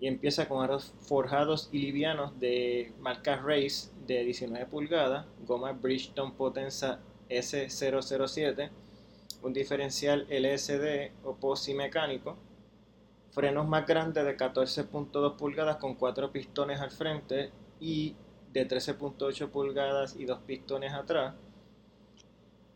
y 0.00 0.06
empieza 0.06 0.48
con 0.48 0.62
aros 0.62 0.94
forjados 1.00 1.68
y 1.72 1.78
livianos 1.78 2.38
de 2.38 2.92
marca 3.00 3.36
Race 3.36 3.90
de 4.06 4.24
19 4.24 4.66
pulgadas, 4.66 5.26
goma 5.46 5.72
Bridgestone 5.72 6.32
Potenza 6.32 7.00
S007, 7.28 8.70
un 9.42 9.52
diferencial 9.52 10.26
LSD 10.30 11.12
o 11.24 11.34
POSI 11.36 11.74
mecánico, 11.74 12.36
frenos 13.32 13.68
más 13.68 13.86
grandes 13.86 14.24
de 14.24 14.36
14.2 14.36 15.36
pulgadas 15.36 15.76
con 15.76 15.94
4 15.94 16.30
pistones 16.32 16.80
al 16.80 16.90
frente 16.90 17.50
y 17.80 18.14
de 18.52 18.68
13.8 18.68 19.48
pulgadas 19.48 20.16
y 20.16 20.24
2 20.24 20.38
pistones 20.46 20.92
atrás, 20.92 21.34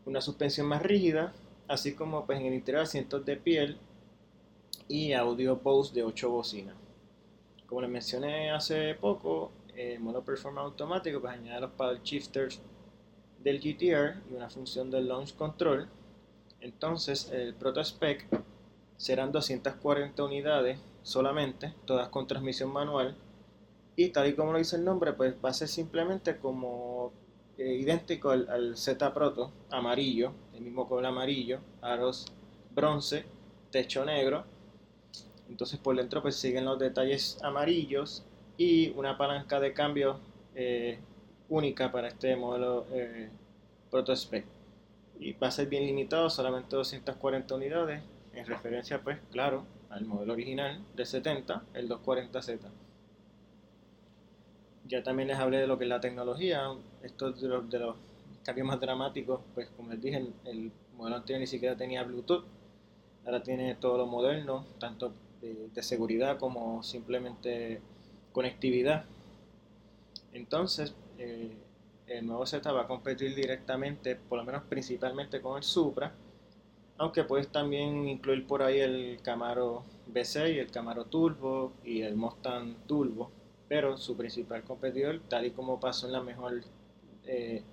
una 0.05 0.19
suspensión 0.21 0.67
más 0.67 0.81
rígida, 0.83 1.33
así 1.67 1.95
como 1.95 2.25
pues, 2.25 2.39
en 2.39 2.47
el 2.47 2.53
interior 2.53 2.83
asientos 2.83 3.25
de 3.25 3.37
piel 3.37 3.77
y 4.89 5.13
audio 5.13 5.55
Bose 5.55 5.93
de 5.93 6.03
8 6.03 6.29
bocinas. 6.29 6.82
Como 7.73 7.81
les 7.81 7.89
mencioné 7.89 8.51
hace 8.51 8.93
poco, 8.93 9.51
el 9.75 9.99
modo 9.99 10.23
Performance 10.23 10.65
automático 10.65 11.19
pues 11.19 11.33
añade 11.33 11.59
los 11.59 11.71
paddle 11.71 12.01
shifters 12.03 12.61
del 13.39 13.59
GTR 13.59 14.21
y 14.29 14.35
una 14.35 14.47
función 14.47 14.91
del 14.91 15.07
launch 15.07 15.35
control. 15.35 15.89
Entonces 16.61 17.31
el 17.31 17.55
proto 17.55 17.81
spec 17.81 18.27
serán 18.95 19.31
240 19.31 20.23
unidades 20.23 20.79
solamente, 21.01 21.73
todas 21.85 22.09
con 22.09 22.27
transmisión 22.27 22.71
manual. 22.71 23.15
Y 23.95 24.09
tal 24.09 24.27
y 24.27 24.35
como 24.35 24.51
lo 24.51 24.59
dice 24.59 24.75
el 24.75 24.85
nombre, 24.85 25.13
pues 25.13 25.33
va 25.43 25.49
a 25.49 25.53
ser 25.53 25.67
simplemente 25.67 26.37
como 26.37 27.11
eh, 27.57 27.73
idéntico 27.73 28.29
al, 28.29 28.77
Z 28.77 29.11
Proto 29.15 29.51
amarillo, 29.71 30.31
el 30.53 30.61
mismo 30.61 30.87
color 30.87 31.07
amarillo, 31.07 31.59
aros 31.81 32.27
bronce, 32.69 33.25
techo 33.71 34.05
negro. 34.05 34.52
Entonces 35.53 35.79
por 35.79 35.95
dentro 35.95 36.23
pues 36.23 36.35
siguen 36.35 36.65
los 36.65 36.79
detalles 36.79 37.37
amarillos 37.43 38.25
y 38.57 38.89
una 38.95 39.19
palanca 39.19 39.59
de 39.59 39.71
cambio 39.71 40.17
eh, 40.55 40.97
única 41.47 41.91
para 41.91 42.07
este 42.07 42.35
modelo 42.35 42.87
eh, 42.91 43.29
Proto 43.91 44.15
Spec. 44.15 44.45
Y 45.19 45.33
va 45.33 45.49
a 45.49 45.51
ser 45.51 45.67
bien 45.67 45.85
limitado, 45.85 46.27
solamente 46.31 46.75
240 46.75 47.53
unidades, 47.53 48.01
en 48.33 48.47
referencia 48.47 48.99
pues 49.03 49.19
claro 49.31 49.63
al 49.91 50.05
modelo 50.05 50.33
original 50.33 50.83
de 50.95 51.05
70, 51.05 51.61
el 51.75 51.87
240Z. 51.87 52.57
Ya 54.87 55.03
también 55.03 55.27
les 55.27 55.37
hablé 55.37 55.59
de 55.59 55.67
lo 55.67 55.77
que 55.77 55.83
es 55.83 55.89
la 55.89 56.01
tecnología, 56.01 56.63
esto 57.03 57.31
de 57.31 57.47
los, 57.47 57.69
de 57.69 57.77
los 57.77 57.95
cambios 58.43 58.65
más 58.65 58.79
dramáticos, 58.79 59.41
pues 59.53 59.69
como 59.77 59.91
les 59.91 60.01
dije, 60.01 60.17
el, 60.45 60.71
modelo 60.97 61.17
anterior 61.17 61.41
ni 61.41 61.47
siquiera 61.47 61.77
tenía 61.77 62.03
Bluetooth, 62.03 62.43
ahora 63.23 63.43
tiene 63.43 63.75
todo 63.75 63.99
lo 63.99 64.07
moderno, 64.07 64.65
tanto 64.79 65.13
de 65.73 65.83
seguridad 65.83 66.39
como 66.39 66.83
simplemente 66.83 67.81
conectividad. 68.31 69.05
Entonces, 70.33 70.93
eh, 71.17 71.55
el 72.07 72.25
nuevo 72.25 72.45
Z 72.45 72.71
va 72.71 72.83
a 72.83 72.87
competir 72.87 73.35
directamente, 73.35 74.15
por 74.15 74.39
lo 74.39 74.45
menos 74.45 74.63
principalmente 74.63 75.41
con 75.41 75.57
el 75.57 75.63
Supra, 75.63 76.13
aunque 76.97 77.23
puedes 77.23 77.47
también 77.49 78.07
incluir 78.07 78.45
por 78.45 78.61
ahí 78.61 78.79
el 78.79 79.19
Camaro 79.21 79.83
V6, 80.11 80.59
el 80.59 80.71
Camaro 80.71 81.05
Turbo 81.05 81.73
y 81.83 82.01
el 82.01 82.15
Mustang 82.15 82.75
Turbo, 82.87 83.31
pero 83.67 83.97
su 83.97 84.15
principal 84.15 84.63
competidor, 84.63 85.21
tal 85.27 85.45
y 85.45 85.51
como 85.51 85.79
pasó 85.79 86.07
en 86.07 86.13
la 86.13 86.21
mejor, 86.21 86.61
eh, 87.25 87.63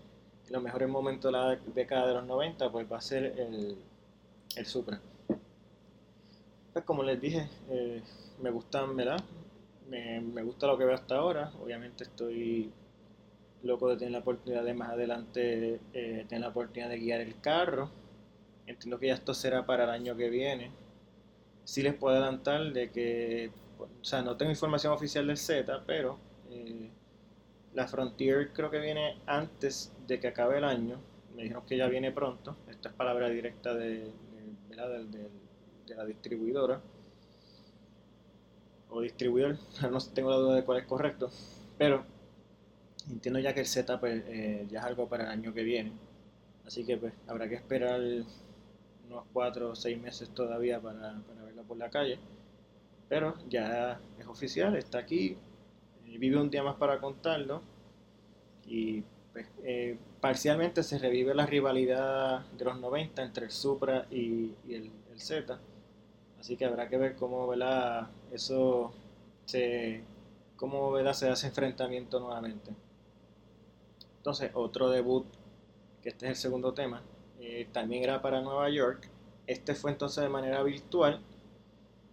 los 0.49 0.63
mejores 0.63 0.89
momentos 0.89 1.33
de 1.33 1.39
la 1.39 1.57
década 1.75 2.09
de 2.09 2.15
los 2.15 2.27
90, 2.27 2.71
pues 2.73 2.91
va 2.91 2.99
a 2.99 3.01
ser 3.01 3.25
el, 3.39 3.77
el 4.57 4.67
Supra. 4.67 5.01
Pues 6.73 6.85
como 6.85 7.03
les 7.03 7.21
dije, 7.21 7.49
eh, 7.69 8.03
me 8.41 8.51
gustan, 8.51 8.97
¿verdad? 8.97 9.19
me, 9.91 10.21
me, 10.21 10.43
gusta 10.43 10.67
lo 10.67 10.79
que 10.79 10.85
veo 10.85 10.95
hasta 10.95 11.17
ahora. 11.17 11.53
Obviamente 11.63 12.05
estoy 12.05 12.73
loco 13.63 13.89
de 13.89 13.97
tener 13.97 14.13
la 14.13 14.21
oportunidad 14.21 14.65
de 14.65 14.73
más 14.73 14.91
adelante 14.91 15.81
eh, 15.93 16.25
tener 16.29 16.41
la 16.41 16.49
oportunidad 16.49 16.89
de 16.89 16.99
guiar 16.99 17.21
el 17.21 17.41
carro. 17.41 17.91
Entiendo 18.67 18.99
que 18.99 19.09
ya 19.09 19.15
esto 19.15 19.35
será 19.35 19.67
para 19.67 19.85
el 19.85 19.91
año 19.91 20.17
que 20.17 20.31
viene. 20.31 20.71
Sí 21.65 21.83
les 21.83 21.95
puedo 21.95 22.15
adelantar 22.17 22.73
de 22.73 22.91
que, 22.91 23.51
o 23.79 24.05
sea, 24.05 24.23
no 24.23 24.37
tengo 24.37 24.53
información 24.53 24.93
oficial 24.93 25.27
del 25.27 25.37
Z, 25.37 25.83
pero 25.87 26.19
eh, 26.51 26.91
la 27.75 27.87
Frontier 27.89 28.53
creo 28.53 28.71
que 28.71 28.79
viene 28.79 29.19
antes 29.27 29.93
de 30.07 30.21
que 30.21 30.29
acabe 30.29 30.59
el 30.59 30.65
año. 30.65 31.01
Me 31.35 31.43
dijeron 31.43 31.65
que 31.67 31.77
ya 31.77 31.89
viene 31.89 32.13
pronto. 32.13 32.57
Esta 32.69 32.91
es 32.91 32.95
palabra 32.95 33.29
directa 33.29 33.75
de, 33.75 34.13
de 34.69 35.29
la 35.97 36.05
distribuidora 36.05 36.81
o 38.91 39.01
distribuidor, 39.01 39.57
no 39.91 39.99
tengo 40.13 40.31
la 40.31 40.37
duda 40.37 40.57
de 40.57 40.65
cuál 40.65 40.79
es 40.79 40.87
correcto, 40.87 41.31
pero 41.79 42.05
entiendo 43.11 43.39
ya 43.41 43.55
que 43.55 43.61
el 43.61 43.67
setup 43.67 44.01
pues, 44.01 44.23
eh, 44.27 44.67
ya 44.69 44.81
es 44.81 44.85
algo 44.85 45.09
para 45.09 45.25
el 45.25 45.31
año 45.31 45.55
que 45.55 45.63
viene, 45.63 45.93
así 46.67 46.85
que 46.85 46.97
pues 46.97 47.13
habrá 47.27 47.49
que 47.49 47.55
esperar 47.55 48.01
unos 49.09 49.25
4 49.33 49.71
o 49.71 49.75
6 49.75 50.01
meses 50.01 50.29
todavía 50.31 50.81
para, 50.81 51.21
para 51.27 51.43
verlo 51.45 51.63
por 51.65 51.77
la 51.77 51.91
calle, 51.91 52.19
pero 53.09 53.37
ya 53.49 54.01
es 54.19 54.27
oficial, 54.27 54.77
está 54.77 54.99
aquí, 54.99 55.37
eh, 56.07 56.19
vive 56.19 56.41
un 56.41 56.51
día 56.51 56.63
más 56.63 56.77
para 56.77 57.01
contarlo 57.01 57.63
y 58.67 59.03
pues, 59.33 59.47
eh, 59.63 59.97
parcialmente 60.21 60.83
se 60.83 60.99
revive 60.99 61.35
la 61.35 61.47
rivalidad 61.47 62.45
de 62.47 62.65
los 62.65 62.79
90 62.79 63.23
entre 63.23 63.47
el 63.47 63.51
Supra 63.53 64.07
y, 64.11 64.53
el, 64.69 64.91
el 65.13 65.21
Z 65.21 65.59
Así 66.41 66.57
que 66.57 66.65
habrá 66.65 66.89
que 66.89 66.97
ver 66.97 67.17
cómo 67.17 67.47
¿verdad? 67.47 68.09
eso 68.33 68.93
se, 69.45 70.03
cómo 70.57 70.91
¿verdad? 70.91 71.13
se 71.13 71.29
hace 71.29 71.49
enfrentamiento 71.49 72.19
nuevamente. 72.19 72.71
Entonces, 74.17 74.51
otro 74.55 74.89
debut, 74.91 75.27
que 76.03 76.09
este 76.09 76.27
es 76.27 76.31
el 76.31 76.37
segundo 76.37 76.73
tema, 76.73 77.03
eh, 77.41 77.69
también 77.73 78.05
era 78.05 78.23
para 78.23 78.41
Nueva 78.41 78.71
York. 78.71 79.09
Este 79.47 79.75
fue 79.75 79.91
entonces 79.91 80.23
de 80.23 80.31
manera 80.31 80.63
virtual, 80.63 81.21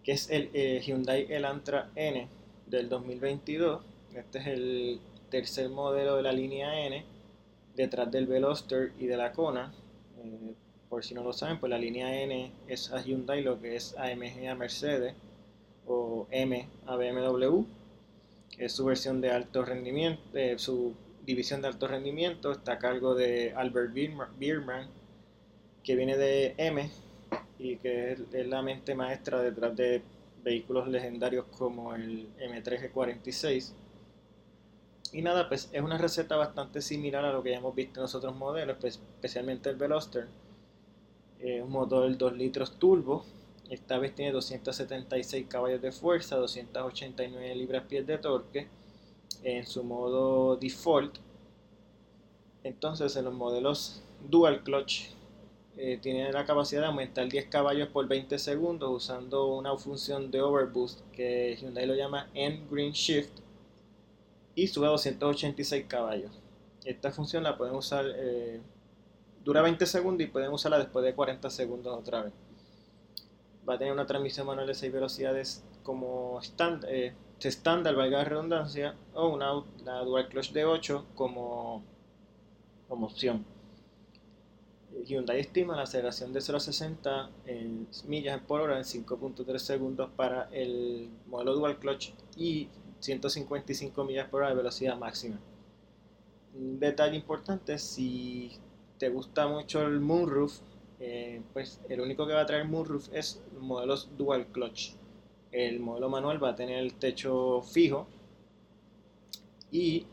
que 0.03 0.11
es 0.11 0.29
el 0.29 0.49
eh, 0.53 0.81
Hyundai 0.85 1.27
Elantra 1.29 1.89
N 1.95 2.27
del 2.65 2.89
2022. 2.89 3.81
Este 4.13 4.39
es 4.39 4.47
el 4.47 4.99
tercer 5.29 5.69
modelo 5.69 6.17
de 6.17 6.23
la 6.23 6.31
línea 6.31 6.85
N, 6.85 7.05
detrás 7.75 8.11
del 8.11 8.27
Veloster 8.27 8.91
y 8.99 9.07
de 9.07 9.17
la 9.17 9.31
Kona. 9.31 9.73
Eh, 10.17 10.53
por 10.89 11.03
si 11.03 11.13
no 11.13 11.23
lo 11.23 11.33
saben, 11.33 11.59
pues 11.59 11.69
la 11.69 11.77
línea 11.77 12.21
N 12.21 12.51
es 12.67 12.91
a 12.91 13.01
Hyundai 13.01 13.43
lo 13.43 13.59
que 13.59 13.75
es 13.75 13.95
AMG 13.97 14.47
a 14.49 14.55
Mercedes 14.55 15.13
o 15.85 16.27
M 16.31 16.67
a 16.85 16.95
BMW. 16.95 17.63
Es 18.57 18.73
su 18.73 18.85
versión 18.85 19.21
de 19.21 19.31
alto 19.31 19.63
rendimiento, 19.65 20.21
eh, 20.33 20.55
su 20.57 20.93
división 21.25 21.61
de 21.61 21.67
alto 21.67 21.87
rendimiento 21.87 22.51
está 22.51 22.73
a 22.73 22.79
cargo 22.79 23.13
de 23.15 23.53
Albert 23.53 23.93
Bierman, 23.93 24.87
que 25.83 25.95
viene 25.95 26.15
de 26.17 26.55
M 26.57 26.89
y 27.59 27.77
que 27.77 28.13
es, 28.13 28.47
la 28.47 28.61
mente 28.61 28.95
maestra 28.95 29.41
detrás 29.41 29.75
de 29.75 30.01
vehículos 30.43 30.87
legendarios 30.87 31.45
como 31.57 31.93
el 31.93 32.29
M3G46. 32.39 33.73
Y 35.11 35.21
nada, 35.21 35.47
pues 35.47 35.69
es 35.71 35.81
una 35.81 35.97
receta 35.97 36.35
bastante 36.35 36.81
similar 36.81 37.25
a 37.25 37.31
lo 37.31 37.43
que 37.43 37.51
ya 37.51 37.57
hemos 37.57 37.75
visto 37.75 37.99
en 37.99 38.03
los 38.03 38.15
otros 38.15 38.35
modelos, 38.35 38.77
pues, 38.79 38.99
especialmente 39.15 39.69
el 39.69 39.75
Veloster 39.75 40.27
eh, 41.41 41.61
un 41.61 41.71
motor 41.71 42.17
2 42.17 42.37
litros 42.37 42.77
turbo. 42.79 43.25
Esta 43.69 43.97
vez 43.97 44.15
tiene 44.15 44.31
276 44.31 45.47
caballos 45.47 45.81
de 45.81 45.91
fuerza, 45.91 46.37
289 46.37 47.55
libras-pies 47.55 48.07
de 48.07 48.17
torque 48.17 48.67
en 49.43 49.65
su 49.65 49.83
modo 49.83 50.55
default. 50.55 51.17
Entonces 52.63 53.15
en 53.15 53.25
los 53.25 53.33
modelos 53.33 54.01
dual 54.29 54.63
clutch 54.63 55.09
eh, 55.77 55.99
tiene 56.01 56.31
la 56.31 56.45
capacidad 56.45 56.81
de 56.81 56.87
aumentar 56.87 57.29
10 57.29 57.49
caballos 57.49 57.89
por 57.89 58.07
20 58.07 58.39
segundos 58.39 58.89
usando 58.89 59.47
una 59.47 59.77
función 59.77 60.31
de 60.31 60.41
overboost 60.41 61.01
que 61.11 61.55
Hyundai 61.61 61.85
lo 61.85 61.93
llama 61.93 62.29
N 62.33 62.65
Green 62.71 62.93
Shift 62.93 63.29
y 64.55 64.67
sube 64.67 64.87
a 64.87 64.89
286 64.89 65.85
caballos. 65.87 66.31
Esta 66.83 67.11
función 67.11 67.43
la 67.43 67.57
pueden 67.57 67.75
usar 67.75 68.05
eh, 68.15 68.59
dura 69.47 69.61
20 69.61 69.85
segundos 69.85 70.27
y 70.27 70.29
pueden 70.29 70.51
usarla 70.51 70.77
después 70.77 71.05
de 71.05 71.15
40 71.15 71.49
segundos 71.49 71.97
otra 71.97 72.23
vez. 72.23 72.33
Va 73.67 73.75
a 73.75 73.77
tener 73.77 73.93
una 73.93 74.05
transmisión 74.05 74.45
manual 74.45 74.67
de 74.67 74.73
6 74.73 74.91
velocidades 74.91 75.63
como 75.83 76.37
estándar, 76.41 76.91
eh, 76.93 77.13
estándar 77.39 77.95
valga 77.95 78.17
la 78.17 78.25
redundancia, 78.25 78.95
o 79.13 79.29
una, 79.29 79.53
dual 80.03 80.27
clutch 80.27 80.51
de 80.51 80.65
8 80.65 81.05
como, 81.15 81.81
como 82.89 83.05
opción. 83.05 83.45
Hyundai 85.05 85.39
estima 85.39 85.77
la 85.77 85.83
aceleración 85.83 86.33
de 86.33 86.41
0 86.41 86.57
a 86.57 86.59
60 86.59 87.29
en 87.45 87.87
millas 88.05 88.41
por 88.41 88.59
hora 88.59 88.77
en 88.77 88.83
5.3 88.83 89.57
segundos 89.59 90.09
para 90.17 90.49
el 90.51 91.09
modelo 91.25 91.53
dual 91.53 91.79
clutch 91.79 92.11
y 92.35 92.67
155 92.99 94.03
millas 94.03 94.27
por 94.27 94.41
hora 94.41 94.49
de 94.49 94.55
velocidad 94.55 94.97
máxima. 94.97 95.39
Un 96.53 96.79
detalle 96.79 97.15
importante, 97.15 97.77
si 97.77 98.59
te 98.97 99.09
gusta 99.09 99.47
mucho 99.47 99.81
el 99.81 99.99
Moonroof, 99.99 100.59
eh, 100.99 101.41
pues 101.53 101.79
el 101.89 102.01
único 102.01 102.25
que 102.27 102.33
va 102.33 102.41
a 102.41 102.45
traer 102.45 102.65
Moonroof 102.65 103.09
es 103.13 103.41
modelos 103.59 104.09
Dual 104.17 104.47
Clutch. 104.47 104.93
El 105.51 105.79
modelo 105.79 106.09
manual 106.09 106.43
va 106.43 106.49
a 106.49 106.55
tener 106.55 106.79
el 106.79 106.93
techo 106.95 107.61
fijo 107.61 108.07
y 109.71 110.05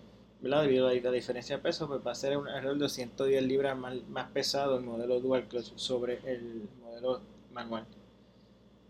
debido 0.60 0.88
a 0.88 0.92
la 0.92 1.10
diferencia 1.10 1.56
de 1.56 1.62
peso, 1.62 1.88
pues 1.88 2.00
va 2.06 2.12
a 2.12 2.14
ser 2.14 2.36
un 2.36 2.48
alrededor 2.48 2.78
de 2.78 2.88
110 2.88 3.42
libras 3.44 3.76
más, 3.76 3.94
más 4.08 4.30
pesado 4.30 4.76
el 4.76 4.84
modelo 4.84 5.20
Dual 5.20 5.44
Clutch 5.48 5.72
sobre 5.76 6.20
el 6.24 6.68
modelo 6.82 7.20
manual. 7.52 7.86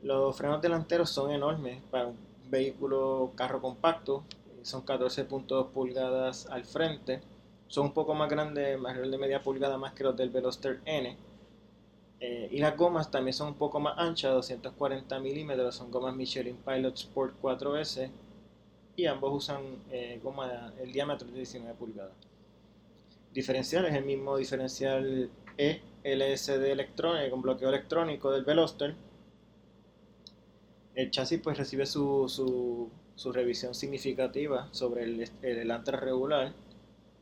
Los 0.02 0.36
frenos 0.36 0.60
delanteros 0.60 1.10
son 1.10 1.30
enormes 1.30 1.80
para 1.90 2.08
un 2.08 2.16
vehículo 2.50 3.32
carro 3.36 3.60
compacto, 3.60 4.24
son 4.62 4.84
14.2 4.84 5.68
pulgadas 5.68 6.46
al 6.46 6.64
frente, 6.64 7.20
son 7.68 7.86
un 7.86 7.92
poco 7.92 8.14
más 8.14 8.28
grandes, 8.30 8.78
más 8.78 8.96
de 8.96 9.18
media 9.18 9.42
pulgada 9.42 9.78
más 9.78 9.92
que 9.94 10.04
los 10.04 10.16
del 10.16 10.30
Veloster 10.30 10.80
N. 10.84 11.16
Eh, 12.20 12.48
y 12.50 12.58
las 12.58 12.76
gomas 12.76 13.10
también 13.10 13.34
son 13.34 13.48
un 13.48 13.54
poco 13.54 13.80
más 13.80 13.98
anchas, 13.98 14.32
240 14.32 15.18
milímetros, 15.20 15.74
son 15.74 15.90
gomas 15.90 16.14
Michelin 16.14 16.56
Pilot 16.56 16.94
Sport 16.94 17.34
4S 17.42 18.10
y 18.96 19.06
ambos 19.06 19.34
usan 19.34 19.60
eh, 19.90 20.20
goma 20.22 20.72
el 20.80 20.92
diámetro 20.92 21.28
de 21.28 21.38
19 21.38 21.74
pulgadas. 21.74 22.14
Diferencial 23.32 23.84
es 23.86 23.94
el 23.94 24.04
mismo 24.04 24.36
diferencial 24.36 25.28
E 25.58 25.80
LSD 26.04 26.70
electrónico 26.70 27.30
con 27.30 27.42
bloqueo 27.42 27.68
electrónico 27.68 28.30
del 28.30 28.44
Veloster. 28.44 28.94
El 30.94 31.10
chasis 31.10 31.40
pues 31.40 31.58
recibe 31.58 31.86
su, 31.86 32.28
su, 33.16 33.32
revisión 33.32 33.74
significativa 33.74 34.68
sobre 34.70 35.04
el, 35.04 35.30
el 35.42 35.86
regular. 35.86 36.52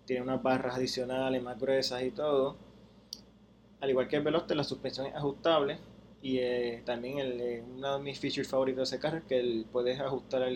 Tiene 0.05 0.23
unas 0.23 0.43
barras 0.43 0.77
adicionales 0.77 1.43
más 1.43 1.59
gruesas 1.59 2.03
y 2.03 2.11
todo. 2.11 2.57
Al 3.81 3.91
igual 3.91 4.09
que 4.09 4.17
el 4.17 4.23
Veloster, 4.23 4.57
la 4.57 4.65
suspensión 4.65 5.07
es 5.07 5.15
ajustable 5.15 5.79
y 6.23 6.39
eh, 6.39 6.83
también 6.87 7.19
el, 7.19 7.41
eh, 7.41 7.65
uno 7.77 7.99
de 7.99 8.05
mis 8.05 8.19
features 8.19 8.49
favoritos 8.49 8.91
de 8.91 8.97
ese 8.97 9.03
carro 9.03 9.19
es 9.19 9.25
que 9.25 9.65
puedes 9.73 9.99
ajustar 9.99 10.43
el, 10.43 10.55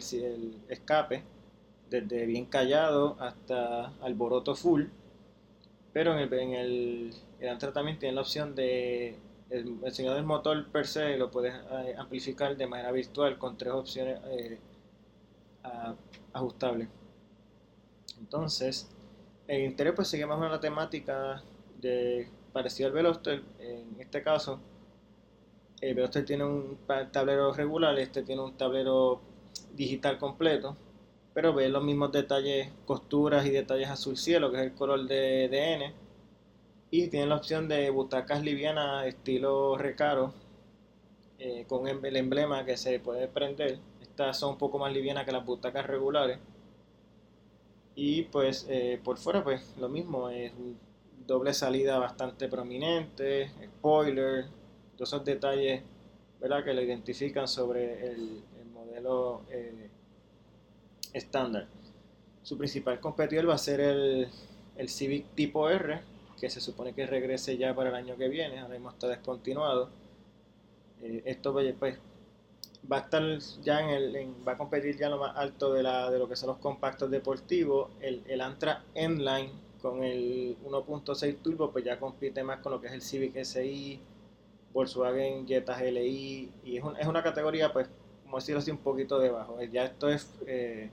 escape 0.68 1.24
desde 1.90 2.24
bien 2.26 2.46
callado 2.46 3.16
hasta 3.18 3.86
alboroto 4.00 4.54
full. 4.54 4.84
Pero 5.92 6.12
en 6.12 6.20
el, 6.20 6.32
en 6.34 6.52
el, 6.52 7.14
el 7.40 7.58
también 7.58 7.98
tiene 7.98 8.14
la 8.14 8.20
opción 8.20 8.54
de 8.54 9.18
el, 9.50 9.78
el 9.84 9.94
del 9.94 10.24
motor 10.24 10.66
per 10.68 10.86
se 10.86 11.16
lo 11.16 11.30
puedes 11.30 11.54
eh, 11.54 11.94
amplificar 11.98 12.56
de 12.56 12.66
manera 12.66 12.92
virtual 12.92 13.38
con 13.38 13.56
tres 13.56 13.72
opciones 13.72 14.20
ajustables. 16.32 16.88
Entonces, 18.20 18.88
el 19.48 19.62
interior 19.62 19.94
pues 19.94 20.08
sigue 20.08 20.26
más 20.26 20.36
o 20.36 20.40
menos 20.40 20.52
la 20.52 20.60
temática 20.60 21.42
de 21.80 22.28
parecido 22.52 22.88
al 22.88 22.94
Veloster, 22.94 23.42
en 23.58 24.00
este 24.00 24.22
caso 24.22 24.60
el 25.80 25.94
Veloster 25.94 26.24
tiene 26.24 26.44
un 26.44 26.78
tablero 27.12 27.52
regular, 27.52 27.98
este 27.98 28.22
tiene 28.22 28.42
un 28.42 28.56
tablero 28.56 29.20
digital 29.74 30.18
completo, 30.18 30.76
pero 31.34 31.52
ve 31.52 31.68
los 31.68 31.84
mismos 31.84 32.12
detalles, 32.12 32.70
costuras 32.86 33.44
y 33.46 33.50
detalles 33.50 33.88
azul 33.90 34.16
cielo, 34.16 34.50
que 34.50 34.56
es 34.56 34.62
el 34.62 34.74
color 34.74 35.06
de, 35.06 35.44
N. 35.74 35.92
Y 36.90 37.08
tiene 37.08 37.26
la 37.26 37.36
opción 37.36 37.68
de 37.68 37.90
butacas 37.90 38.42
livianas 38.42 39.06
estilo 39.06 39.76
recaro, 39.76 40.32
eh, 41.38 41.66
con 41.68 41.86
el 41.88 42.16
emblema 42.16 42.64
que 42.64 42.78
se 42.78 42.98
puede 43.00 43.28
prender. 43.28 43.78
Estas 44.00 44.38
son 44.38 44.52
un 44.52 44.58
poco 44.58 44.78
más 44.78 44.92
livianas 44.92 45.26
que 45.26 45.32
las 45.32 45.44
butacas 45.44 45.86
regulares. 45.86 46.38
Y 47.96 48.24
pues 48.24 48.66
eh, 48.68 49.00
por 49.02 49.16
fuera 49.16 49.42
pues 49.42 49.74
lo 49.78 49.88
mismo, 49.88 50.28
es 50.28 50.52
doble 51.26 51.54
salida 51.54 51.98
bastante 51.98 52.46
prominente, 52.46 53.50
spoiler, 53.78 54.44
todos 54.96 55.08
esos 55.08 55.24
detalles 55.24 55.82
¿verdad? 56.40 56.62
que 56.62 56.74
lo 56.74 56.82
identifican 56.82 57.48
sobre 57.48 58.06
el, 58.06 58.42
modelo 58.72 59.42
eh, 59.50 59.88
estándar. 61.14 61.66
Su 62.42 62.58
principal 62.58 63.00
competidor 63.00 63.48
va 63.48 63.54
a 63.54 63.58
ser 63.58 63.80
el, 63.80 64.28
el, 64.76 64.88
Civic 64.88 65.34
tipo 65.34 65.68
R, 65.68 66.00
que 66.38 66.50
se 66.50 66.60
supone 66.60 66.92
que 66.92 67.06
regrese 67.06 67.56
ya 67.56 67.74
para 67.74 67.88
el 67.88 67.96
año 67.96 68.16
que 68.16 68.28
viene, 68.28 68.58
ahora 68.60 68.74
mismo 68.74 68.90
está 68.90 69.08
descontinuado. 69.08 69.88
Eh, 71.02 71.22
esto 71.24 71.52
pues, 71.52 71.74
pues, 71.78 71.98
va 72.90 72.98
a 72.98 73.00
estar 73.00 73.22
ya 73.62 73.80
en 73.80 73.90
el, 73.90 74.34
va 74.46 74.52
a 74.52 74.58
competir 74.58 74.96
ya 74.96 75.08
lo 75.08 75.18
más 75.18 75.36
alto 75.36 75.72
de, 75.72 75.82
la, 75.82 76.10
de 76.10 76.18
lo 76.18 76.28
que 76.28 76.36
son 76.36 76.48
los 76.48 76.58
compactos 76.58 77.10
deportivos. 77.10 77.90
El, 78.00 78.22
el 78.28 78.40
Antra 78.40 78.84
N-Line 78.94 79.52
con 79.80 80.02
el 80.02 80.56
1.6 80.64 81.38
turbo 81.42 81.70
pues 81.70 81.84
ya 81.84 81.98
compite 81.98 82.42
más 82.42 82.60
con 82.60 82.72
lo 82.72 82.80
que 82.80 82.88
es 82.88 82.92
el 82.92 83.02
Civic 83.02 83.36
SI, 83.44 84.00
Volkswagen 84.72 85.46
Jetta 85.46 85.78
GLI 85.80 86.50
y 86.64 86.76
es, 86.76 86.84
es 86.98 87.06
una 87.06 87.22
categoría 87.22 87.72
pues 87.72 87.88
como 88.24 88.38
decirlo 88.38 88.58
así 88.58 88.70
un 88.70 88.78
poquito 88.78 89.18
debajo 89.18 89.62
ya 89.62 89.84
esto 89.84 90.08
es 90.08 90.28
eh, 90.46 90.90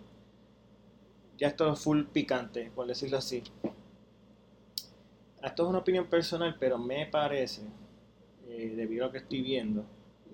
ya 1.38 1.48
esto 1.48 1.72
es 1.72 1.80
full 1.80 2.04
picante 2.04 2.72
por 2.76 2.86
decirlo 2.86 3.18
así 3.18 3.44
esto 5.42 5.64
es 5.64 5.70
una 5.70 5.80
opinión 5.80 6.06
personal 6.06 6.56
pero 6.60 6.78
me 6.78 7.08
parece 7.08 7.64
eh, 8.48 8.74
debido 8.76 9.06
a 9.06 9.08
lo 9.08 9.12
que 9.12 9.18
estoy 9.20 9.42
viendo 9.42 9.84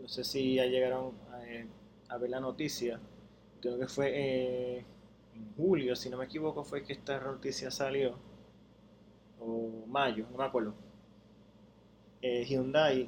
sé 0.10 0.24
si 0.24 0.56
ya 0.56 0.66
llegaron 0.66 1.14
a, 1.32 1.46
eh, 1.48 1.68
ver 2.20 2.30
la 2.30 2.40
noticia. 2.40 3.00
Creo 3.62 3.78
que 3.80 3.88
fue 3.88 4.80
en 4.80 4.86
julio 5.56 5.96
si 5.96 6.10
no 6.10 6.18
me 6.18 6.26
equivoco 6.26 6.64
fue 6.64 6.84
que 6.84 6.94
esta 6.94 7.20
noticia 7.20 7.72
salió. 7.72 8.16
O 9.40 9.86
mayo 9.88 10.26
no 10.32 10.38
me 10.38 10.44
acuerdo. 10.44 10.74
Hyundai 12.22 13.08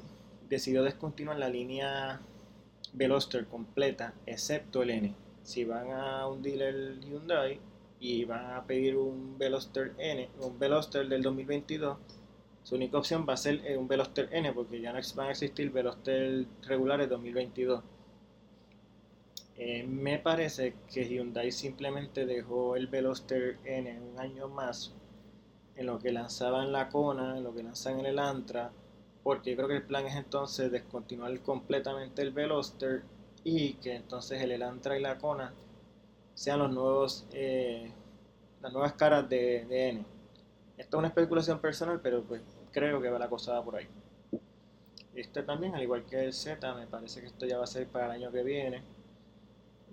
decidió 0.50 0.84
descontinuar 0.84 1.38
la 1.38 1.50
línea 1.50 2.22
Veloster 2.94 3.48
completa, 3.48 4.14
excepto 4.26 4.84
el 4.84 4.92
N. 4.92 5.16
Si 5.44 5.64
van 5.66 5.92
a 5.92 6.28
un 6.28 6.42
dealer 6.42 7.00
Hyundai 7.00 7.60
y 8.00 8.26
van 8.26 8.52
a 8.52 8.66
pedir 8.66 8.96
un 8.98 9.38
Veloster 9.38 9.94
N, 9.98 10.30
un 10.40 10.60
Veloster 10.60 11.08
del 11.08 11.22
2022, 11.22 11.98
su 12.64 12.76
única 12.76 12.98
opción 12.98 13.26
va 13.28 13.34
a 13.34 13.38
ser 13.38 13.66
eh, 13.66 13.78
un 13.78 13.88
Veloster 13.88 14.30
N 14.32 14.54
porque 14.54 14.80
ya 14.82 14.94
no 14.94 15.00
van 15.16 15.28
a 15.28 15.32
existir 15.32 15.72
Veloster 15.72 16.46
regulares 16.64 17.10
2022. 17.10 17.84
Eh, 19.58 19.84
me 19.84 20.18
parece 20.20 20.76
que 20.92 21.06
Hyundai 21.06 21.52
simplemente 21.52 22.26
dejó 22.26 22.76
el 22.76 22.88
Veloster 22.88 23.58
N 23.66 24.00
un 24.00 24.20
año 24.20 24.48
más 24.48 24.94
en 25.76 25.86
lo 25.86 26.00
que 26.00 26.12
lanzaban 26.12 26.72
la 26.72 26.90
Kona, 26.90 27.38
en 27.38 27.44
lo 27.44 27.54
que 27.54 27.64
lanzan 27.64 28.06
el 28.06 28.20
Antra 28.20 28.72
porque 29.24 29.56
creo 29.56 29.68
que 29.68 29.76
el 29.76 29.84
plan 29.84 30.06
es 30.06 30.16
entonces 30.16 30.72
descontinuar 30.72 31.40
completamente 31.42 32.22
el 32.22 32.32
Veloster 32.32 33.04
y 33.44 33.74
que 33.74 33.96
entonces 33.96 34.42
el 34.42 34.52
Elantra 34.52 34.98
y 34.98 35.02
la 35.02 35.18
Kona 35.18 35.54
sean 36.34 36.60
los 36.60 36.72
nuevos 36.72 37.26
eh, 37.34 37.92
las 38.62 38.72
nuevas 38.72 38.94
caras 38.94 39.28
de, 39.28 39.90
N. 39.90 40.06
Esto 40.82 40.98
es 40.98 41.00
una 41.00 41.10
especulación 41.10 41.60
personal, 41.60 42.00
pero 42.02 42.24
pues 42.24 42.42
creo 42.72 43.00
que 43.00 43.10
va 43.12 43.20
la 43.20 43.30
cosa 43.30 43.62
por 43.64 43.76
ahí. 43.76 43.88
Este 45.14 45.44
también, 45.44 45.76
al 45.76 45.84
igual 45.84 46.08
que 46.08 46.26
el 46.26 46.34
Z, 46.34 46.74
me 46.74 46.88
parece 46.88 47.22
que 47.22 47.28
esto 47.28 47.46
ya 47.46 47.60
va 47.60 47.66
a 47.66 47.68
ser 47.68 47.86
para 47.86 48.06
el 48.08 48.12
año 48.14 48.32
que 48.32 48.42
viene. 48.42 48.82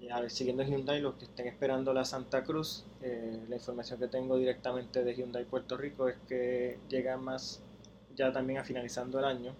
Y 0.00 0.08
a 0.08 0.18
ver, 0.18 0.30
siguiendo 0.30 0.62
Hyundai, 0.62 1.02
los 1.02 1.16
que 1.16 1.26
estén 1.26 1.46
esperando 1.46 1.92
la 1.92 2.06
Santa 2.06 2.42
Cruz, 2.42 2.86
eh, 3.02 3.38
la 3.50 3.56
información 3.56 4.00
que 4.00 4.08
tengo 4.08 4.38
directamente 4.38 5.04
de 5.04 5.14
Hyundai 5.14 5.44
Puerto 5.44 5.76
Rico 5.76 6.08
es 6.08 6.16
que 6.26 6.78
llega 6.88 7.18
más 7.18 7.60
ya 8.16 8.32
también 8.32 8.58
a 8.60 8.64
finalizando 8.64 9.18
el 9.18 9.26
año. 9.26 9.54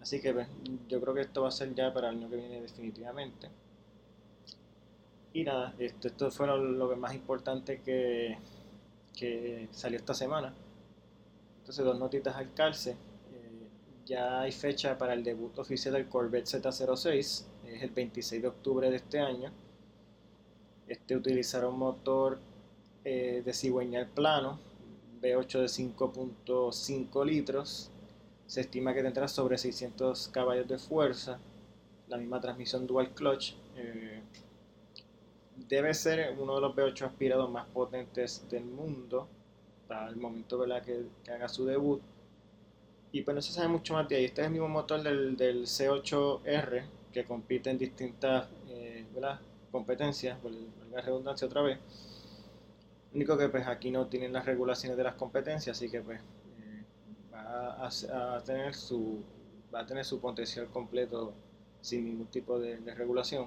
Así 0.00 0.22
que 0.22 0.32
pues, 0.32 0.48
yo 0.88 1.02
creo 1.02 1.12
que 1.12 1.20
esto 1.20 1.42
va 1.42 1.48
a 1.48 1.52
ser 1.52 1.74
ya 1.74 1.92
para 1.92 2.08
el 2.08 2.16
año 2.16 2.30
que 2.30 2.36
viene 2.36 2.62
definitivamente. 2.62 3.50
Y 5.34 5.44
nada, 5.44 5.74
esto, 5.78 6.08
esto 6.08 6.30
fue 6.30 6.46
lo, 6.46 6.96
más 6.96 7.14
importante 7.14 7.82
que, 7.82 8.38
que, 9.18 9.68
salió 9.72 9.98
esta 9.98 10.14
semana. 10.14 10.54
Entonces, 11.58 11.84
dos 11.84 11.98
notitas 11.98 12.36
al 12.36 12.54
calce. 12.54 12.92
Eh, 12.92 13.68
ya 14.06 14.40
hay 14.40 14.52
fecha 14.52 14.96
para 14.96 15.14
el 15.14 15.24
debut 15.24 15.58
oficial 15.58 15.94
del 15.94 16.08
Corvette 16.08 16.46
Z06, 16.46 17.44
es 17.66 17.82
el 17.82 17.90
26 17.90 18.42
de 18.42 18.48
octubre 18.48 18.90
de 18.90 18.96
este 18.96 19.18
año. 19.18 19.52
Este 20.86 21.16
utilizará 21.16 21.68
un 21.68 21.78
motor 21.78 22.38
eh, 23.04 23.42
de 23.44 23.52
cigüeñal 23.52 24.06
plano 24.06 24.58
V8 25.20 25.60
de 25.60 25.66
5.5 25.66 27.26
litros. 27.26 27.90
Se 28.46 28.62
estima 28.62 28.94
que 28.94 29.02
tendrá 29.02 29.28
sobre 29.28 29.58
600 29.58 30.28
caballos 30.28 30.66
de 30.68 30.78
fuerza. 30.78 31.38
La 32.08 32.16
misma 32.16 32.40
transmisión 32.40 32.86
dual 32.86 33.10
clutch. 33.10 33.52
Eh, 33.76 34.22
debe 35.68 35.94
ser 35.94 36.36
uno 36.38 36.54
de 36.56 36.60
los 36.60 36.74
V8 36.74 37.06
aspirados 37.06 37.50
más 37.50 37.66
potentes 37.66 38.48
del 38.48 38.64
mundo 38.64 39.28
para 39.86 40.08
el 40.08 40.16
momento 40.16 40.64
Que, 40.84 41.06
que, 41.24 41.30
haga 41.30 41.48
su 41.48 41.64
debut. 41.64 42.00
Y 43.10 43.22
pues 43.22 43.34
no 43.34 43.40
se 43.40 43.52
sabe 43.52 43.68
mucho 43.68 43.94
más 43.94 44.08
de 44.08 44.16
ahí. 44.16 44.24
Este 44.26 44.42
es 44.42 44.46
el 44.46 44.52
mismo 44.52 44.68
motor 44.68 45.02
del, 45.02 45.36
del 45.36 45.62
C8R 45.64 46.82
que 47.12 47.24
compite 47.24 47.70
en 47.70 47.78
distintas 47.78 48.48
eh, 48.68 49.06
competencias, 49.72 50.38
por 50.38 50.52
la 50.92 51.00
redundancia 51.00 51.46
otra 51.46 51.62
vez 51.62 51.78
único 53.14 53.36
que 53.36 53.48
pues 53.48 53.66
aquí 53.66 53.90
no 53.90 54.06
tienen 54.06 54.32
las 54.32 54.46
regulaciones 54.46 54.96
de 54.96 55.04
las 55.04 55.14
competencias, 55.14 55.76
así 55.76 55.90
que 55.90 56.00
pues 56.00 56.20
eh, 56.20 56.84
va 57.32 57.86
a, 57.86 58.42
tener 58.44 58.74
su 58.74 59.22
va 59.74 59.80
a 59.80 59.86
tener 59.86 60.04
su 60.04 60.20
potencial 60.20 60.66
completo 60.68 61.32
sin 61.80 62.04
ningún 62.04 62.26
tipo 62.26 62.58
de, 62.58 62.76
regulación. 62.94 63.46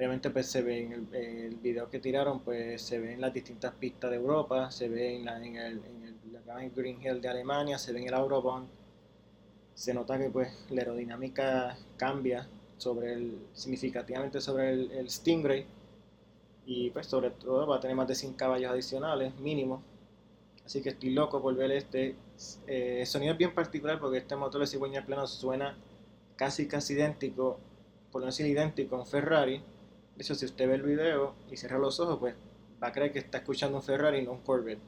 Obviamente 0.00 0.30
pues 0.30 0.46
se 0.46 0.62
ve 0.62 0.84
en 0.84 1.08
el, 1.12 1.56
video 1.56 1.90
que 1.90 1.98
tiraron, 1.98 2.40
pues 2.40 2.80
se 2.80 2.98
ven 2.98 3.20
las 3.20 3.34
distintas 3.34 3.74
pistas 3.74 4.10
de 4.10 4.16
Europa, 4.16 4.70
se 4.70 4.88
ve 4.88 5.16
en, 5.16 5.28
en, 5.28 5.56
el, 5.56 5.72
en 5.84 6.16
el, 6.58 6.70
Green 6.70 7.02
Hill 7.02 7.20
de 7.20 7.28
Alemania, 7.28 7.76
se 7.76 7.92
ve 7.92 8.00
en 8.00 8.08
el 8.08 8.14
Eurobond. 8.14 8.66
Se 9.74 9.92
nota 9.92 10.18
que 10.18 10.30
pues 10.30 10.48
la 10.70 10.80
aerodinámica 10.80 11.76
cambia 11.98 12.48
sobre 12.78 13.12
el, 13.12 13.40
significativamente 13.52 14.40
sobre 14.40 14.70
el, 14.70 15.10
Stingray. 15.10 15.66
Y 16.64 16.88
pues 16.88 17.06
sobre 17.06 17.28
todo 17.32 17.66
va 17.66 17.76
a 17.76 17.80
tener 17.80 17.94
más 17.94 18.08
de 18.08 18.14
100 18.14 18.32
caballos 18.32 18.72
adicionales 18.72 19.38
mínimo. 19.38 19.82
Así 20.64 20.80
que 20.80 20.88
estoy 20.88 21.10
loco 21.10 21.42
por 21.42 21.54
ver 21.54 21.72
este 21.72 22.16
eh, 22.66 23.04
sonido 23.04 23.32
es 23.32 23.38
bien 23.38 23.52
particular 23.52 24.00
porque 24.00 24.16
este 24.16 24.34
motor 24.34 24.62
de 24.62 24.66
cigüeña 24.66 25.04
plano 25.04 25.26
suena 25.26 25.76
casi 26.36 26.66
casi 26.66 26.94
idéntico 26.94 27.58
por 28.10 28.22
no 28.22 28.28
decir 28.28 28.46
idénco 28.46 28.96
a 28.96 29.00
un 29.00 29.06
Ferrari 29.06 29.62
hecho 30.20 30.34
si 30.34 30.44
usted 30.44 30.68
ve 30.68 30.74
el 30.74 30.82
video 30.82 31.34
y 31.50 31.56
cierra 31.56 31.78
los 31.78 31.98
ojos 32.00 32.18
pues 32.18 32.34
va 32.82 32.88
a 32.88 32.92
creer 32.92 33.12
que 33.12 33.18
está 33.18 33.38
escuchando 33.38 33.78
un 33.78 33.82
Ferrari 33.82 34.18
y 34.18 34.22
no 34.24 34.32
un 34.32 34.40
Corvette 34.40 34.80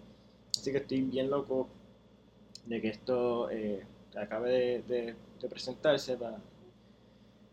así 0.56 0.72
que 0.72 0.78
estoy 0.78 1.02
bien 1.02 1.30
loco 1.30 1.68
de 2.66 2.80
que 2.80 2.88
esto 2.88 3.50
eh, 3.50 3.84
acabe 4.16 4.82
de 4.86 5.16
presentarse 5.48 6.16
para 6.16 6.38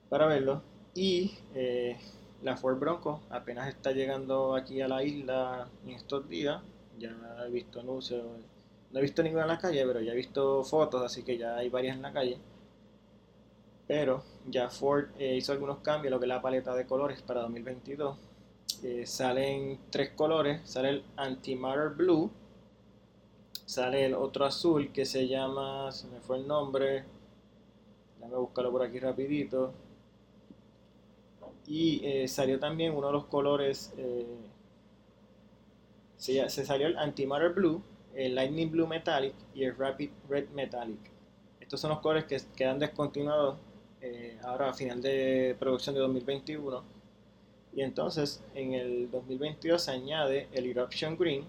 para 0.09 0.25
verlo. 0.25 0.61
Y 0.95 1.37
eh, 1.53 1.97
la 2.43 2.57
Ford 2.57 2.79
Bronco 2.79 3.21
apenas 3.29 3.69
está 3.69 3.91
llegando 3.91 4.55
aquí 4.55 4.81
a 4.81 4.87
la 4.87 5.03
isla 5.03 5.69
en 5.85 5.91
estos 5.91 6.27
días. 6.27 6.61
Ya 6.97 7.15
he 7.45 7.51
visto 7.51 7.79
anuncios, 7.79 8.25
no 8.91 8.99
he 8.99 9.01
visto 9.01 9.23
ninguna 9.23 9.43
en 9.43 9.49
la 9.49 9.59
calle, 9.59 9.85
pero 9.85 10.01
ya 10.01 10.11
he 10.11 10.15
visto 10.15 10.63
fotos, 10.63 11.01
así 11.01 11.23
que 11.23 11.37
ya 11.37 11.55
hay 11.55 11.69
varias 11.69 11.95
en 11.95 12.01
la 12.01 12.11
calle. 12.11 12.37
Pero 13.89 14.23
ya 14.45 14.69
Ford 14.69 15.06
eh, 15.17 15.36
hizo 15.36 15.52
algunos 15.52 15.80
cambios, 15.80 16.12
lo 16.12 16.19
que 16.19 16.25
es 16.25 16.30
la 16.30 16.43
paleta 16.43 16.75
de 16.75 16.86
colores 16.86 17.23
para 17.23 17.41
2022. 17.41 18.19
Eh, 18.84 19.08
salen 19.08 19.80
tres 19.89 20.12
colores, 20.12 20.62
sale 20.63 20.89
el 20.89 21.04
Antimatter 21.15 21.89
Blue, 21.89 22.30
sale 23.65 24.06
el 24.06 24.13
otro 24.13 24.45
azul 24.45 24.91
que 24.91 25.06
se 25.06 25.28
llama, 25.28 25.91
se 25.91 26.08
me 26.08 26.19
fue 26.19 26.38
el 26.38 26.47
nombre, 26.47 27.04
déjame 28.19 28.38
buscarlo 28.38 28.71
por 28.71 28.84
aquí 28.84 28.99
rapidito, 28.99 29.73
y 31.65 31.99
eh, 32.06 32.28
salió 32.28 32.60
también 32.60 32.95
uno 32.95 33.08
de 33.08 33.13
los 33.13 33.25
colores, 33.25 33.91
eh, 33.97 34.38
se, 36.15 36.47
salió 36.47 36.86
el 36.86 36.95
Antimatter 36.95 37.54
Blue, 37.54 37.82
el 38.13 38.36
Lightning 38.36 38.69
Blue 38.69 38.86
Metallic 38.86 39.34
y 39.56 39.63
el 39.63 39.75
Rapid 39.75 40.12
Red 40.30 40.49
Metallic. 40.49 40.99
Estos 41.60 41.82
son 41.82 41.89
los 41.89 42.02
colores 42.02 42.25
que 42.25 42.38
quedan 42.56 42.78
descontinuados 42.78 43.58
eh, 44.01 44.38
ahora 44.43 44.69
a 44.69 44.73
final 44.73 45.01
de 45.01 45.55
producción 45.59 45.95
de 45.95 46.01
2021. 46.01 46.83
Y 47.73 47.81
entonces 47.81 48.41
en 48.55 48.73
el 48.73 49.12
2022 49.12 49.81
se 49.81 49.91
añade 49.91 50.47
el 50.53 50.65
Eruption 50.65 51.17
Green, 51.17 51.45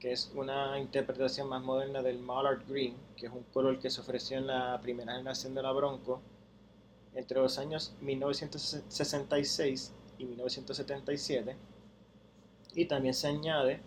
que 0.00 0.12
es 0.12 0.32
una 0.34 0.78
interpretación 0.78 1.48
más 1.48 1.62
moderna 1.62 2.02
del 2.02 2.18
Mallard 2.18 2.66
Green, 2.68 2.94
que 3.16 3.26
es 3.26 3.32
un 3.32 3.42
color 3.52 3.78
que 3.78 3.90
se 3.90 4.00
ofreció 4.00 4.38
en 4.38 4.46
la 4.46 4.80
primera 4.80 5.12
generación 5.14 5.54
de 5.54 5.62
la 5.62 5.72
Bronco 5.72 6.20
entre 7.14 7.38
los 7.38 7.58
años 7.58 7.94
1966 8.00 9.92
y 10.18 10.24
1977. 10.24 11.56
Y 12.74 12.86
también 12.86 13.14
se 13.14 13.28
añade 13.28 13.80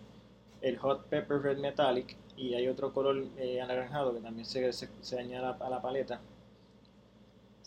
el 0.60 0.78
Hot 0.78 1.06
Pepper 1.06 1.42
Red 1.42 1.58
Metallic 1.58 2.16
y 2.36 2.54
hay 2.54 2.68
otro 2.68 2.92
color 2.92 3.26
eh, 3.36 3.60
anaranjado 3.60 4.14
que 4.14 4.20
también 4.20 4.46
se, 4.46 4.72
se, 4.72 5.18
añade 5.18 5.54
a 5.58 5.70
la 5.70 5.82
paleta. 5.82 6.20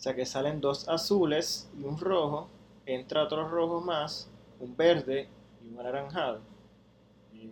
O 0.00 0.02
sea 0.02 0.16
que 0.16 0.24
salen 0.24 0.62
dos 0.62 0.88
azules 0.88 1.68
y 1.78 1.84
un 1.84 1.98
rojo, 1.98 2.48
entra 2.86 3.22
otro 3.22 3.46
rojo 3.46 3.82
más, 3.82 4.30
un 4.58 4.74
verde 4.74 5.28
y 5.62 5.68
un 5.68 5.78
anaranjado. 5.78 6.40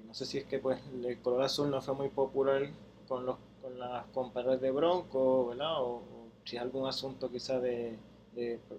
No 0.06 0.14
sé 0.14 0.24
si 0.24 0.38
es 0.38 0.46
que 0.46 0.58
pues 0.58 0.80
el 1.04 1.20
color 1.20 1.42
azul 1.42 1.70
no 1.70 1.82
fue 1.82 1.92
muy 1.92 2.08
popular 2.08 2.70
con, 3.06 3.26
los, 3.26 3.37
con 3.61 3.78
las 3.78 4.06
comparas 4.14 4.62
de 4.62 4.70
Bronco, 4.70 5.48
¿verdad? 5.48 5.82
O, 5.82 6.00
si 6.46 6.56
es 6.56 6.62
algún 6.62 6.88
asunto 6.88 7.30
quizá 7.30 7.61
de, 7.61 7.98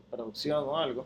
producción 0.09 0.63
o 0.67 0.75
algo. 0.75 1.05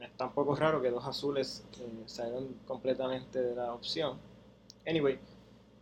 Es 0.00 0.10
tampoco 0.16 0.56
raro 0.56 0.82
que 0.82 0.90
dos 0.90 1.06
azules 1.06 1.64
eh, 1.78 2.02
salgan 2.06 2.48
completamente 2.66 3.40
de 3.40 3.54
la 3.54 3.72
opción. 3.72 4.18
Anyway, 4.84 5.20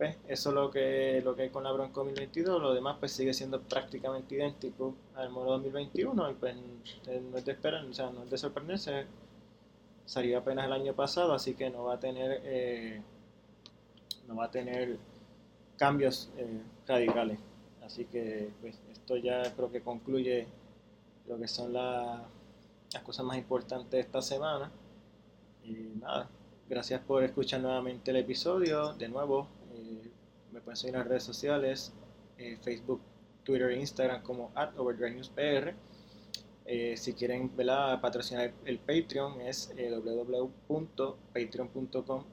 pues 0.01 0.17
eso 0.27 0.49
es 0.49 0.55
lo 0.55 0.71
que, 0.71 1.21
lo 1.23 1.35
que 1.35 1.43
hay 1.43 1.49
con 1.51 1.63
la 1.63 1.71
Bronco 1.71 1.99
2022. 1.99 2.59
Lo 2.59 2.73
demás 2.73 2.97
pues 2.99 3.11
sigue 3.11 3.35
siendo 3.35 3.61
prácticamente 3.61 4.33
idéntico 4.33 4.95
al 5.13 5.29
modelo 5.29 5.51
2021 5.51 6.31
y 6.31 6.33
pues 6.33 6.55
eh, 7.05 7.21
no 7.29 7.37
es 7.37 7.45
de 7.45 7.51
esperar, 7.51 7.85
o 7.85 7.93
sea, 7.93 8.09
no 8.09 8.23
es 8.23 8.31
de 8.31 8.37
sorprenderse. 8.39 9.05
Salió 10.05 10.39
apenas 10.39 10.65
el 10.65 10.73
año 10.73 10.95
pasado, 10.95 11.33
así 11.33 11.53
que 11.53 11.69
no 11.69 11.83
va 11.83 11.93
a 11.93 11.99
tener 11.99 12.41
eh, 12.43 12.99
no 14.27 14.37
va 14.37 14.45
a 14.45 14.49
tener 14.49 14.97
cambios 15.77 16.31
radicales. 16.87 17.37
Así 17.85 18.05
que 18.05 18.49
pues, 18.59 18.79
esto 18.91 19.17
ya 19.17 19.53
creo 19.53 19.71
que 19.71 19.81
concluye 19.81 20.47
lo 21.27 21.37
que 21.37 21.47
son 21.47 21.73
las 21.73 22.23
cosas 23.03 23.23
más 23.23 23.37
importantes 23.37 23.91
de 23.91 23.99
esta 23.99 24.23
semana. 24.23 24.71
Y 25.63 25.73
nada, 25.99 26.27
gracias 26.67 27.01
por 27.01 27.23
escuchar 27.23 27.61
nuevamente 27.61 28.09
el 28.09 28.17
episodio. 28.17 28.93
De 28.93 29.07
nuevo, 29.07 29.47
eh, 29.60 29.60
me 30.51 30.61
pueden 30.61 30.77
seguir 30.77 30.95
en 30.95 30.99
las 30.99 31.07
redes 31.07 31.23
sociales, 31.23 31.93
eh, 32.37 32.57
Facebook, 32.61 33.01
Twitter 33.43 33.71
e 33.71 33.79
Instagram 33.79 34.21
como 34.23 34.51
at 34.55 34.77
overdrivenewspr. 34.77 35.73
Eh, 36.65 36.95
si 36.95 37.13
quieren 37.13 37.49
patrocinar 37.49 38.53
el, 38.65 38.79
Patreon 38.79 39.41
es 39.41 39.73
www.patreon.com 39.75 42.23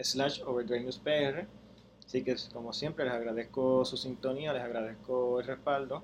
slash 0.00 0.42
overdrivenewspr 0.42 1.46
Así 2.08 2.24
que 2.24 2.34
como 2.54 2.72
siempre 2.72 3.04
les 3.04 3.12
agradezco 3.12 3.84
su 3.84 3.98
sintonía, 3.98 4.54
les 4.54 4.62
agradezco 4.62 5.40
el 5.40 5.46
respaldo 5.46 6.02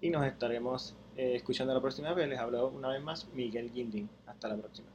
y 0.00 0.10
nos 0.10 0.26
estaremos 0.26 0.96
eh, 1.16 1.36
escuchando 1.36 1.72
la 1.72 1.80
próxima 1.80 2.12
vez. 2.12 2.28
Les 2.28 2.40
hablo 2.40 2.66
una 2.66 2.88
vez 2.88 3.00
más 3.00 3.28
Miguel 3.32 3.72
Guindín. 3.72 4.10
Hasta 4.26 4.48
la 4.48 4.56
próxima. 4.56 4.88